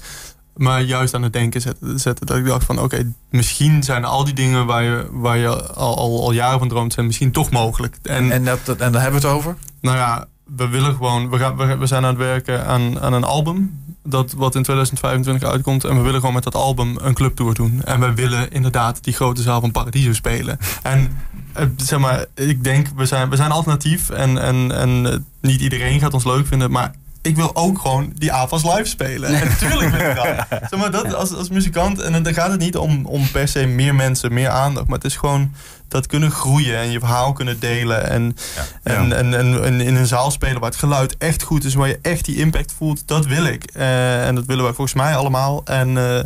maar 0.55 0.81
juist 0.81 1.13
aan 1.13 1.21
het 1.23 1.33
denken 1.33 1.61
zetten. 1.61 1.99
zetten. 1.99 2.25
Dat 2.25 2.37
ik 2.37 2.45
dacht 2.45 2.65
van 2.65 2.79
oké, 2.79 3.13
misschien 3.29 3.83
zijn 3.83 4.05
al 4.05 4.23
die 4.23 4.33
dingen 4.33 4.65
waar 4.65 4.83
je, 4.83 5.07
waar 5.11 5.37
je 5.37 5.47
al, 5.73 5.97
al, 5.97 6.21
al 6.23 6.31
jaren 6.31 6.59
van 6.59 6.67
droomt, 6.67 6.93
zijn 6.93 7.05
misschien 7.05 7.31
toch 7.31 7.49
mogelijk. 7.51 7.97
En, 8.03 8.31
En, 8.31 8.45
dat, 8.45 8.59
dat- 8.65 8.79
en 8.79 8.91
daar 8.91 9.01
hebben 9.01 9.21
we 9.21 9.27
het 9.27 9.35
over? 9.35 9.55
nou 9.81 9.97
ja, 9.97 10.25
we 10.55 10.67
willen 10.67 10.95
gewoon, 10.95 11.29
we, 11.29 11.37
gaan, 11.37 11.79
we, 11.79 11.85
zijn 11.85 12.03
aan 12.03 12.09
het 12.09 12.17
werken 12.17 12.65
aan, 12.65 12.99
aan 12.99 13.13
een 13.13 13.23
album. 13.23 13.85
Dat 14.03 14.33
wat 14.33 14.55
in 14.55 14.63
2025 14.63 15.49
uitkomt. 15.49 15.83
En 15.83 15.95
we 15.95 16.01
willen 16.01 16.19
gewoon 16.19 16.35
met 16.35 16.43
dat 16.43 16.55
album 16.55 16.97
een 17.01 17.13
clubtour 17.13 17.53
doen. 17.53 17.83
En 17.83 17.99
we 17.99 18.13
willen 18.13 18.51
inderdaad 18.51 19.03
die 19.03 19.13
grote 19.13 19.41
zaal 19.41 19.61
van 19.61 19.71
Paradiso 19.71 20.13
spelen. 20.13 20.57
En 20.83 21.17
eh, 21.53 21.65
zeg 21.77 21.99
maar, 21.99 22.25
ik 22.35 22.63
denk, 22.63 22.87
we 22.95 23.05
zijn, 23.05 23.29
we 23.29 23.35
zijn 23.35 23.51
alternatief. 23.51 24.09
En, 24.09 24.37
en, 24.37 24.71
en 24.71 25.11
eh, 25.11 25.17
niet 25.41 25.61
iedereen 25.61 25.99
gaat 25.99 26.13
ons 26.13 26.25
leuk 26.25 26.47
vinden. 26.47 26.71
Maar 26.71 26.93
ik 27.27 27.35
wil 27.35 27.55
ook 27.55 27.79
gewoon 27.79 28.11
die 28.15 28.31
AFAS 28.33 28.63
live 28.63 28.85
spelen. 28.85 29.29
En 29.29 29.47
natuurlijk 29.47 29.91
wil 29.95 30.09
ik 30.09 30.15
dat. 30.15 30.25
Zeg 30.69 30.79
maar, 30.79 30.91
dat 30.91 31.13
als, 31.13 31.33
als 31.33 31.49
muzikant. 31.49 31.99
En 32.01 32.23
dan 32.23 32.33
gaat 32.33 32.51
het 32.51 32.59
niet 32.59 32.77
om, 32.77 33.05
om 33.05 33.31
per 33.31 33.47
se 33.47 33.65
meer 33.65 33.95
mensen, 33.95 34.33
meer 34.33 34.49
aandacht. 34.49 34.87
Maar 34.87 34.97
het 34.97 35.05
is 35.07 35.15
gewoon 35.15 35.53
dat 35.87 36.05
kunnen 36.07 36.31
groeien 36.31 36.77
en 36.77 36.91
je 36.91 36.99
verhaal 36.99 37.33
kunnen 37.33 37.59
delen. 37.59 38.09
En, 38.09 38.35
Ja. 38.83 38.93
en, 38.93 39.13
en, 39.13 39.63
en 39.63 39.81
in 39.81 39.95
een 39.95 40.07
zaal 40.07 40.31
spelen 40.31 40.59
waar 40.59 40.69
het 40.69 40.79
geluid 40.79 41.17
echt 41.17 41.43
goed 41.43 41.63
is, 41.63 41.73
waar 41.73 41.87
je 41.87 41.99
echt 42.01 42.25
die 42.25 42.35
impact 42.37 42.73
voelt, 42.77 43.07
dat 43.07 43.25
wil 43.25 43.45
ik. 43.45 43.63
Eh, 43.73 44.27
en 44.27 44.35
dat 44.35 44.45
willen 44.45 44.63
wij 44.63 44.73
volgens 44.73 44.97
mij 44.97 45.15
allemaal. 45.15 45.61
En, 45.65 45.97
eh, 45.97 46.19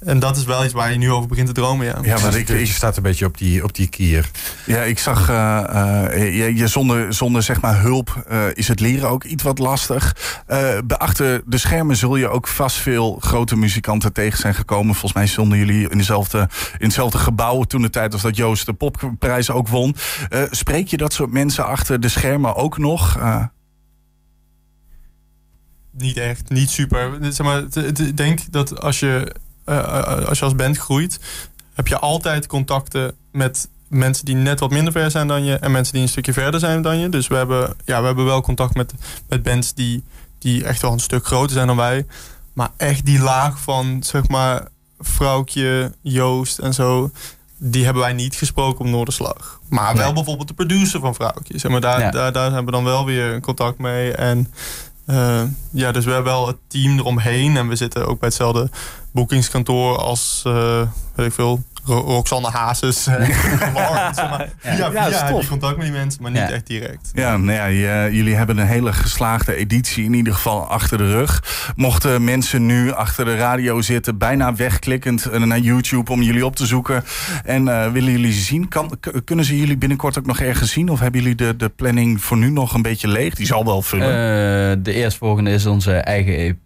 en 0.00 0.18
dat 0.18 0.36
is 0.36 0.44
wel 0.44 0.64
iets 0.64 0.72
waar 0.72 0.92
je 0.92 0.98
nu 0.98 1.10
over 1.10 1.28
begint 1.28 1.46
te 1.46 1.52
dromen, 1.52 1.86
ja. 1.86 1.98
Ja, 2.02 2.20
wat 2.20 2.34
ik, 2.34 2.48
je 2.48 2.60
ik, 2.60 2.66
staat 2.66 2.96
een 2.96 3.02
beetje 3.02 3.26
op 3.26 3.38
die, 3.38 3.64
op 3.64 3.74
die 3.74 3.88
kier. 3.88 4.30
ja, 4.66 4.82
ik 4.82 4.98
zag, 4.98 5.28
eh, 5.28 6.04
eh, 6.14 6.36
je, 6.36 6.54
je 6.56 6.68
zonder, 6.68 7.14
zonder 7.14 7.42
zeg 7.42 7.60
maar 7.60 7.80
hulp 7.80 8.24
eh, 8.28 8.44
is 8.54 8.68
het 8.68 8.80
leren 8.80 9.08
ook 9.08 9.24
iets 9.24 9.42
wat 9.42 9.58
lastig. 9.58 10.16
Eh, 10.46 10.78
achter 10.88 11.42
de 11.46 11.58
schermen 11.58 11.96
zul 11.96 12.16
je 12.16 12.28
ook 12.28 12.48
vast 12.48 12.76
veel 12.76 13.16
grote 13.20 13.56
muzikanten 13.56 14.12
tegen 14.12 14.38
zijn 14.38 14.54
gekomen. 14.54 14.94
Volgens 14.94 15.12
mij 15.12 15.26
stonden 15.26 15.58
jullie 15.58 15.90
in, 15.90 15.98
dezelfde, 15.98 16.38
in 16.78 16.84
hetzelfde 16.86 17.18
gebouw 17.18 17.62
toen 17.62 17.82
de 17.82 17.90
tijd 17.90 18.12
als 18.12 18.22
dat 18.22 18.36
Joost 18.36 18.66
de 18.66 18.72
popprijs 18.72 19.50
ook 19.50 19.68
won. 19.68 19.96
Eh, 20.28 20.42
spreek 20.50 20.88
je 20.88 20.96
dat 20.96 21.12
soort 21.12 21.32
mensen 21.32 21.66
achter 21.66 22.00
de 22.00 22.08
schermen 22.08 22.54
ook 22.54 22.78
nog? 22.78 23.16
Eh, 23.18 23.44
Niet 25.92 26.16
echt, 26.16 26.50
niet 26.50 26.70
super. 26.70 27.18
Zeg 27.20 27.46
maar, 27.46 27.62
ik 27.84 28.16
denk 28.16 28.52
dat 28.52 28.80
als 28.80 29.00
je, 29.00 29.34
eh, 29.66 29.76
eh, 29.78 30.24
als 30.28 30.38
je 30.38 30.44
als 30.44 30.54
band 30.54 30.76
groeit, 30.78 31.20
heb 31.74 31.88
je 31.88 31.98
altijd 31.98 32.46
contacten 32.46 33.14
met 33.32 33.68
mensen 33.88 34.24
die 34.24 34.34
net 34.34 34.60
wat 34.60 34.70
minder 34.70 34.92
ver 34.92 35.10
zijn 35.10 35.28
dan 35.28 35.44
je 35.44 35.54
en 35.54 35.70
mensen 35.72 35.92
die 35.92 36.02
een 36.02 36.08
stukje 36.08 36.32
verder 36.32 36.60
zijn 36.60 36.82
dan 36.82 36.98
je. 36.98 37.08
Dus 37.08 37.26
we 37.26 37.34
hebben, 37.34 37.76
ja, 37.84 38.00
we 38.00 38.06
hebben 38.06 38.24
wel 38.24 38.40
contact 38.40 38.74
met, 38.74 38.92
met 39.28 39.42
bands 39.42 39.74
die, 39.74 40.04
die 40.38 40.64
echt 40.64 40.82
wel 40.82 40.92
een 40.92 40.98
stuk 40.98 41.26
groter 41.26 41.52
zijn 41.52 41.66
dan 41.66 41.76
wij. 41.76 42.06
Maar 42.52 42.70
echt 42.76 43.04
die 43.06 43.18
laag 43.20 43.60
van, 43.60 44.02
zeg 44.02 44.28
maar, 44.28 44.68
Vrouwtje, 45.00 45.92
Joost 46.00 46.58
en 46.58 46.74
zo, 46.74 47.10
die 47.58 47.84
hebben 47.84 48.02
wij 48.02 48.12
niet 48.12 48.34
gesproken 48.34 48.84
op 48.84 48.90
Noorderslag. 48.90 49.60
Maar 49.68 49.94
wel 49.96 50.04
Nee. 50.04 50.12
bijvoorbeeld 50.12 50.48
de 50.48 50.54
producer 50.54 51.00
van 51.00 51.14
Vrouwtje. 51.14 51.58
Zeg 51.58 51.70
maar, 51.70 51.80
daar, 51.80 52.00
Ja. 52.00 52.10
daar, 52.10 52.32
daar 52.32 52.44
hebben 52.44 52.64
we 52.64 52.70
dan 52.70 52.84
wel 52.84 53.04
weer 53.04 53.40
contact 53.40 53.78
mee. 53.78 54.12
En 54.12 54.52
eh, 55.06 55.42
ja, 55.70 55.92
dus 55.92 56.04
we 56.04 56.12
hebben 56.12 56.32
wel 56.32 56.46
het 56.46 56.56
team 56.66 56.98
eromheen. 56.98 57.56
En 57.56 57.68
we 57.68 57.76
zitten 57.76 58.06
ook 58.08 58.18
bij 58.18 58.28
hetzelfde 58.28 58.70
boekingskantoor 59.16 59.96
als, 59.98 60.42
eh, 60.46 60.80
weet 61.14 61.26
ik 61.26 61.32
veel, 61.32 61.62
Ro- 61.84 62.00
Roxanne 62.00 62.48
Hazes. 62.50 63.06
en 63.06 63.18
Lawrence, 63.74 64.14
zeg 64.20 64.30
maar. 64.30 64.48
Via, 64.58 64.72
Ja, 64.76 64.90
via 64.90 65.24
heb 65.26 65.40
je 65.42 65.48
contact 65.48 65.76
met 65.76 65.86
die 65.86 65.94
mensen, 65.94 66.22
maar 66.22 66.30
niet 66.30 66.40
Ja. 66.40 66.50
echt 66.50 66.66
direct. 66.66 67.10
Ja, 67.12 67.36
nou 67.36 67.52
ja, 67.58 67.64
je- 67.64 68.08
jullie 68.12 68.34
hebben 68.34 68.58
een 68.58 68.66
hele 68.66 68.92
geslaagde 68.92 69.54
editie 69.54 70.04
in 70.04 70.14
ieder 70.14 70.34
geval 70.34 70.66
achter 70.70 70.98
de 70.98 71.10
rug. 71.10 71.42
Mochten 71.76 72.24
mensen 72.24 72.66
nu 72.66 72.92
achter 72.92 73.24
de 73.24 73.36
radio 73.36 73.80
zitten, 73.80 74.18
bijna 74.18 74.54
wegklikkend 74.54 75.24
eh, 75.26 75.40
naar 75.42 75.58
YouTube 75.58 76.12
om 76.12 76.22
jullie 76.22 76.46
op 76.46 76.56
te 76.56 76.66
zoeken 76.66 77.04
en 77.44 77.68
eh, 77.68 77.92
willen 77.92 78.10
jullie 78.12 78.32
ze 78.32 78.40
zien, 78.40 78.68
kan, 78.68 78.98
kunnen 79.24 79.44
ze 79.44 79.58
jullie 79.58 79.76
binnenkort 79.78 80.18
ook 80.18 80.26
nog 80.26 80.40
ergens 80.40 80.70
zien? 80.72 80.88
Of 80.88 81.00
hebben 81.00 81.20
jullie 81.20 81.36
de, 81.36 81.56
de 81.56 81.68
planning 81.68 82.22
voor 82.22 82.36
nu 82.36 82.50
nog 82.50 82.74
een 82.74 82.82
beetje 82.82 83.08
leeg? 83.08 83.34
Die 83.34 83.46
zal 83.46 83.64
wel 83.64 83.82
vullen. 83.82 84.06
eh, 84.08 84.76
de 84.82 84.92
eerstvolgende 84.92 85.50
is 85.50 85.66
onze 85.66 85.92
eigen 85.92 86.36
EP. 86.36 86.56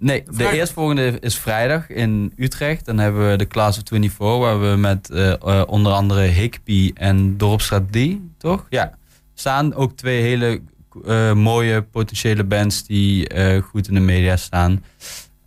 Nee, 0.00 0.22
de 0.36 0.50
eerstvolgende 0.50 1.18
is 1.20 1.38
vrijdag 1.38 1.88
in 1.88 2.32
Utrecht. 2.36 2.84
Dan 2.84 2.98
hebben 2.98 3.30
we 3.30 3.36
de 3.36 3.46
Class 3.46 3.78
of 3.78 3.84
24, 3.88 4.38
waar 4.38 4.60
we 4.60 4.76
met 4.76 5.10
eh, 5.10 5.32
eh, 5.32 5.62
onder 5.66 5.92
andere 5.92 6.20
Higby 6.20 6.90
en 6.94 7.36
Dorpstraat 7.36 7.92
D, 7.92 7.98
toch? 8.38 8.66
Ja. 8.70 8.98
Staan 9.34 9.74
ook 9.74 9.96
twee 9.96 10.22
hele 10.22 10.60
eh, 11.06 11.32
mooie 11.32 11.82
potentiële 11.82 12.44
bands 12.44 12.86
die 12.86 13.30
goed 13.62 13.88
in 13.88 13.94
de 13.94 14.00
media 14.00 14.36
staan. 14.36 14.84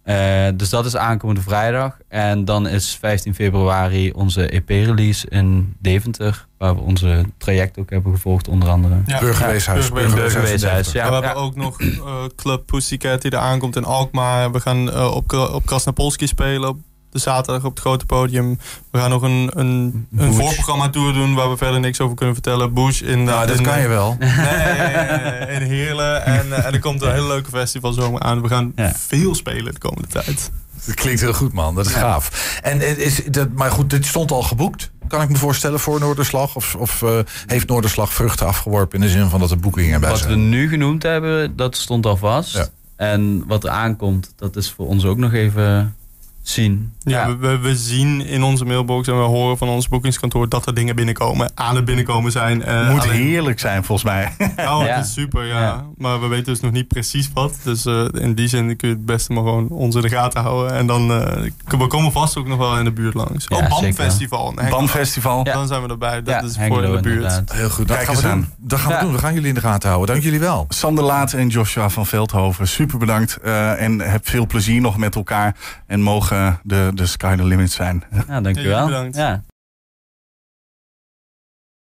Eh, 0.04 0.48
dus 0.56 0.70
dat 0.70 0.86
is 0.86 0.96
aankomende 0.96 1.42
vrijdag. 1.42 1.98
En 2.08 2.46
dan 2.46 2.68
is 2.68 2.98
15 3.00 3.36
februari 3.36 4.12
onze 4.12 4.48
EP-release 4.50 5.30
in 5.30 5.76
Deventer. 5.80 6.46
Waar 6.58 6.76
we 6.76 6.82
onze 6.82 7.26
traject 7.38 7.78
ook 7.80 7.90
hebben 7.90 8.12
gevolgd, 8.14 8.48
onder 8.48 8.70
andere. 8.70 9.02
Ja. 9.06 9.20
Burgerweeshuis. 9.20 9.88
Ja, 9.88 9.94
Burgerweeshuis 9.94 10.34
in 10.34 10.40
Burgerweeshuis, 10.40 10.62
Deventer. 10.62 10.96
ja. 10.96 11.04
En 11.06 11.20
we 11.20 11.26
hebben 11.26 11.44
ook 11.44 11.56
nog 11.56 11.82
eh, 11.82 12.24
Club 12.36 12.66
Pussycat 12.66 13.22
die 13.22 13.32
er 13.32 13.38
aankomt 13.38 13.76
in 13.76 13.84
Alkmaar. 13.86 14.52
We 14.52 14.60
gaan 14.60 14.92
eh, 14.92 15.16
op, 15.16 15.34
op 15.34 15.66
Krasnapolski 15.66 16.28
spelen 16.28 16.70
op 16.70 16.78
de 17.14 17.20
zaterdag 17.20 17.64
op 17.64 17.70
het 17.72 17.80
grote 17.80 18.06
podium. 18.06 18.60
We 18.92 19.00
gaan 19.00 19.10
nog 19.10 19.22
een, 19.22 19.50
een, 19.54 20.08
een 20.18 20.34
voorprogramma 20.34 20.90
tour 20.90 21.14
doen 21.14 21.34
waar 21.34 21.50
we 21.50 21.58
verder 21.58 21.80
niks 21.80 22.00
over 22.02 22.16
kunnen 22.16 22.34
vertellen. 22.36 22.74
Bush 22.74 23.02
in... 23.02 23.24
Nou, 23.24 23.48
dat 23.48 23.58
in, 23.58 23.64
kan 23.64 23.82
je 23.82 23.88
wel. 23.88 24.16
Nee, 24.20 25.56
in 25.56 25.62
Heerlen. 25.62 26.26
En, 26.26 26.54
eh, 26.54 26.66
en 26.66 26.74
er 26.74 26.80
komt 26.80 27.02
een 27.02 27.12
hele 27.12 27.28
leuke 27.28 27.50
festivalzomer 27.50 28.22
aan. 28.22 28.42
We 28.42 28.48
gaan 28.48 28.72
Ja. 28.76 28.92
veel 28.96 29.36
spelen 29.36 29.74
de 29.74 29.80
komende 29.80 30.08
tijd. 30.08 30.52
Dat 30.86 30.96
klinkt 30.96 31.22
heel 31.22 31.34
goed, 31.34 31.54
man. 31.54 31.76
Dat 31.76 31.86
is 31.86 31.92
gaaf. 31.92 32.58
En 32.64 32.82
eh, 32.82 32.98
is 32.98 33.22
dat, 33.26 33.48
maar 33.54 33.72
goed, 33.72 33.90
dit 33.90 34.06
stond 34.06 34.32
al 34.32 34.42
geboekt. 34.44 34.92
Kan 35.08 35.22
ik 35.22 35.30
me 35.30 35.36
voorstellen 35.38 35.80
voor 35.80 36.00
Noorderslag? 36.00 36.56
Of, 36.56 36.76
of 36.76 37.02
eh, 37.02 37.20
heeft 37.46 37.68
Noorderslag 37.68 38.14
vruchten 38.14 38.48
afgeworpen 38.48 39.00
in 39.00 39.06
de 39.06 39.12
zin 39.12 39.30
van 39.30 39.40
dat 39.40 39.52
er 39.52 39.60
boekingen 39.60 40.00
bij 40.00 40.10
Wat 40.10 40.20
we 40.22 40.28
zijn? 40.28 40.50
nu 40.50 40.70
genoemd 40.70 41.04
hebben, 41.04 41.56
dat 41.56 41.76
stond 41.76 42.06
al 42.06 42.18
vast. 42.18 42.54
Ja. 42.54 42.68
En 42.96 43.44
wat 43.48 43.64
er 43.64 43.70
aankomt, 43.70 44.34
dat 44.36 44.56
is 44.56 44.72
voor 44.72 44.88
ons 44.88 45.06
ook 45.06 45.18
nog 45.18 45.34
even 45.34 45.96
zien. 46.48 46.94
Ja, 47.00 47.28
We, 47.28 47.36
we, 47.48 47.58
we 47.58 47.76
zien 47.76 48.26
in 48.26 48.44
onze 48.44 48.66
mailbox 48.66 49.08
en 49.08 49.18
we 49.18 49.24
horen 49.24 49.58
van 49.58 49.68
ons 49.68 49.88
boekingskantoor 49.88 50.50
dat 50.50 50.66
er 50.66 50.74
dingen 50.74 50.96
binnenkomen. 50.96 51.52
Aan 51.56 51.76
het 51.76 51.86
binnenkomen 51.86 52.32
zijn. 52.32 52.64
Eh, 52.64 52.90
Moet 52.90 53.02
alleen- 53.02 53.12
heerlijk 53.22 53.60
zijn, 53.60 53.84
volgens 53.84 54.08
mij. 54.12 54.32
Oh, 54.74 54.86
Ja. 54.86 54.96
is 54.98 55.14
super, 55.14 55.46
ja. 55.46 55.60
Ja. 55.60 55.86
Maar 55.98 56.22
we 56.22 56.28
weten 56.28 56.46
dus 56.46 56.60
nog 56.60 56.72
niet 56.72 56.88
precies 56.88 57.30
wat. 57.34 57.56
Dus 57.64 57.86
eh, 57.86 58.06
in 58.12 58.34
die 58.36 58.48
zin 58.48 58.76
kun 58.76 58.90
je 58.90 58.96
het 58.96 59.06
beste 59.06 59.34
maar 59.34 59.44
gewoon 59.44 59.68
ons 59.70 59.96
in 59.96 60.02
de 60.02 60.10
gaten 60.10 60.42
houden. 60.42 60.74
En 60.78 60.88
dan 60.88 61.12
uh, 61.12 61.28
we 61.78 61.88
komen 61.88 62.12
vast 62.12 62.38
ook 62.38 62.48
nog 62.48 62.58
wel 62.58 62.78
in 62.78 62.84
de 62.84 62.92
buurt 62.92 63.14
langs. 63.14 63.46
Ja, 63.48 63.58
oh, 63.58 63.70
BAM 63.70 63.80
zeker. 63.80 64.04
Festival. 64.04 64.52
Nee, 64.52 64.70
BAM 64.70 64.88
Festival. 64.88 65.46
Ja. 65.46 65.54
Dan 65.54 65.68
zijn 65.68 65.82
we 65.82 65.88
erbij. 65.90 66.24
Dat 66.24 66.34
Ja, 66.34 66.42
is 66.42 66.56
voor 66.68 66.84
in 66.84 66.92
de 66.92 67.00
buurt. 67.02 67.16
inderdaad. 67.16 67.52
Heel 67.54 67.70
goed, 67.70 67.88
dat 67.88 67.98
Kijk 67.98 68.08
gaan 68.08 68.16
we 68.16 68.22
doen. 68.22 68.32
aan. 68.32 68.50
Dat 68.58 68.80
gaan 68.80 68.88
we 68.90 68.94
Ja. 68.96 69.02
doen. 69.02 69.12
We 69.12 69.18
gaan 69.18 69.34
jullie 69.34 69.48
in 69.50 69.54
de 69.56 69.62
gaten 69.62 69.90
houden. 69.90 70.12
Dank 70.12 70.24
jullie 70.26 70.40
wel. 70.40 70.66
Sander 70.70 71.04
Laat 71.04 71.34
en 71.34 71.48
Joshua 71.48 71.90
van 71.90 72.06
Veldhoven, 72.06 72.68
super 72.68 72.98
bedankt. 72.98 73.38
Eh, 73.38 73.82
en 73.82 74.00
heb 74.00 74.30
veel 74.30 74.46
plezier 74.48 74.82
nog 74.82 74.98
met 74.98 75.16
elkaar. 75.16 75.56
En 75.88 76.02
mogen 76.02 76.33
de, 76.64 76.92
de 76.94 77.06
sky 77.06 77.36
the 77.36 77.44
limit 77.44 77.72
zijn. 77.72 78.04
Ja, 78.28 78.42
dankjewel. 78.42 79.08
Ja. 79.12 79.44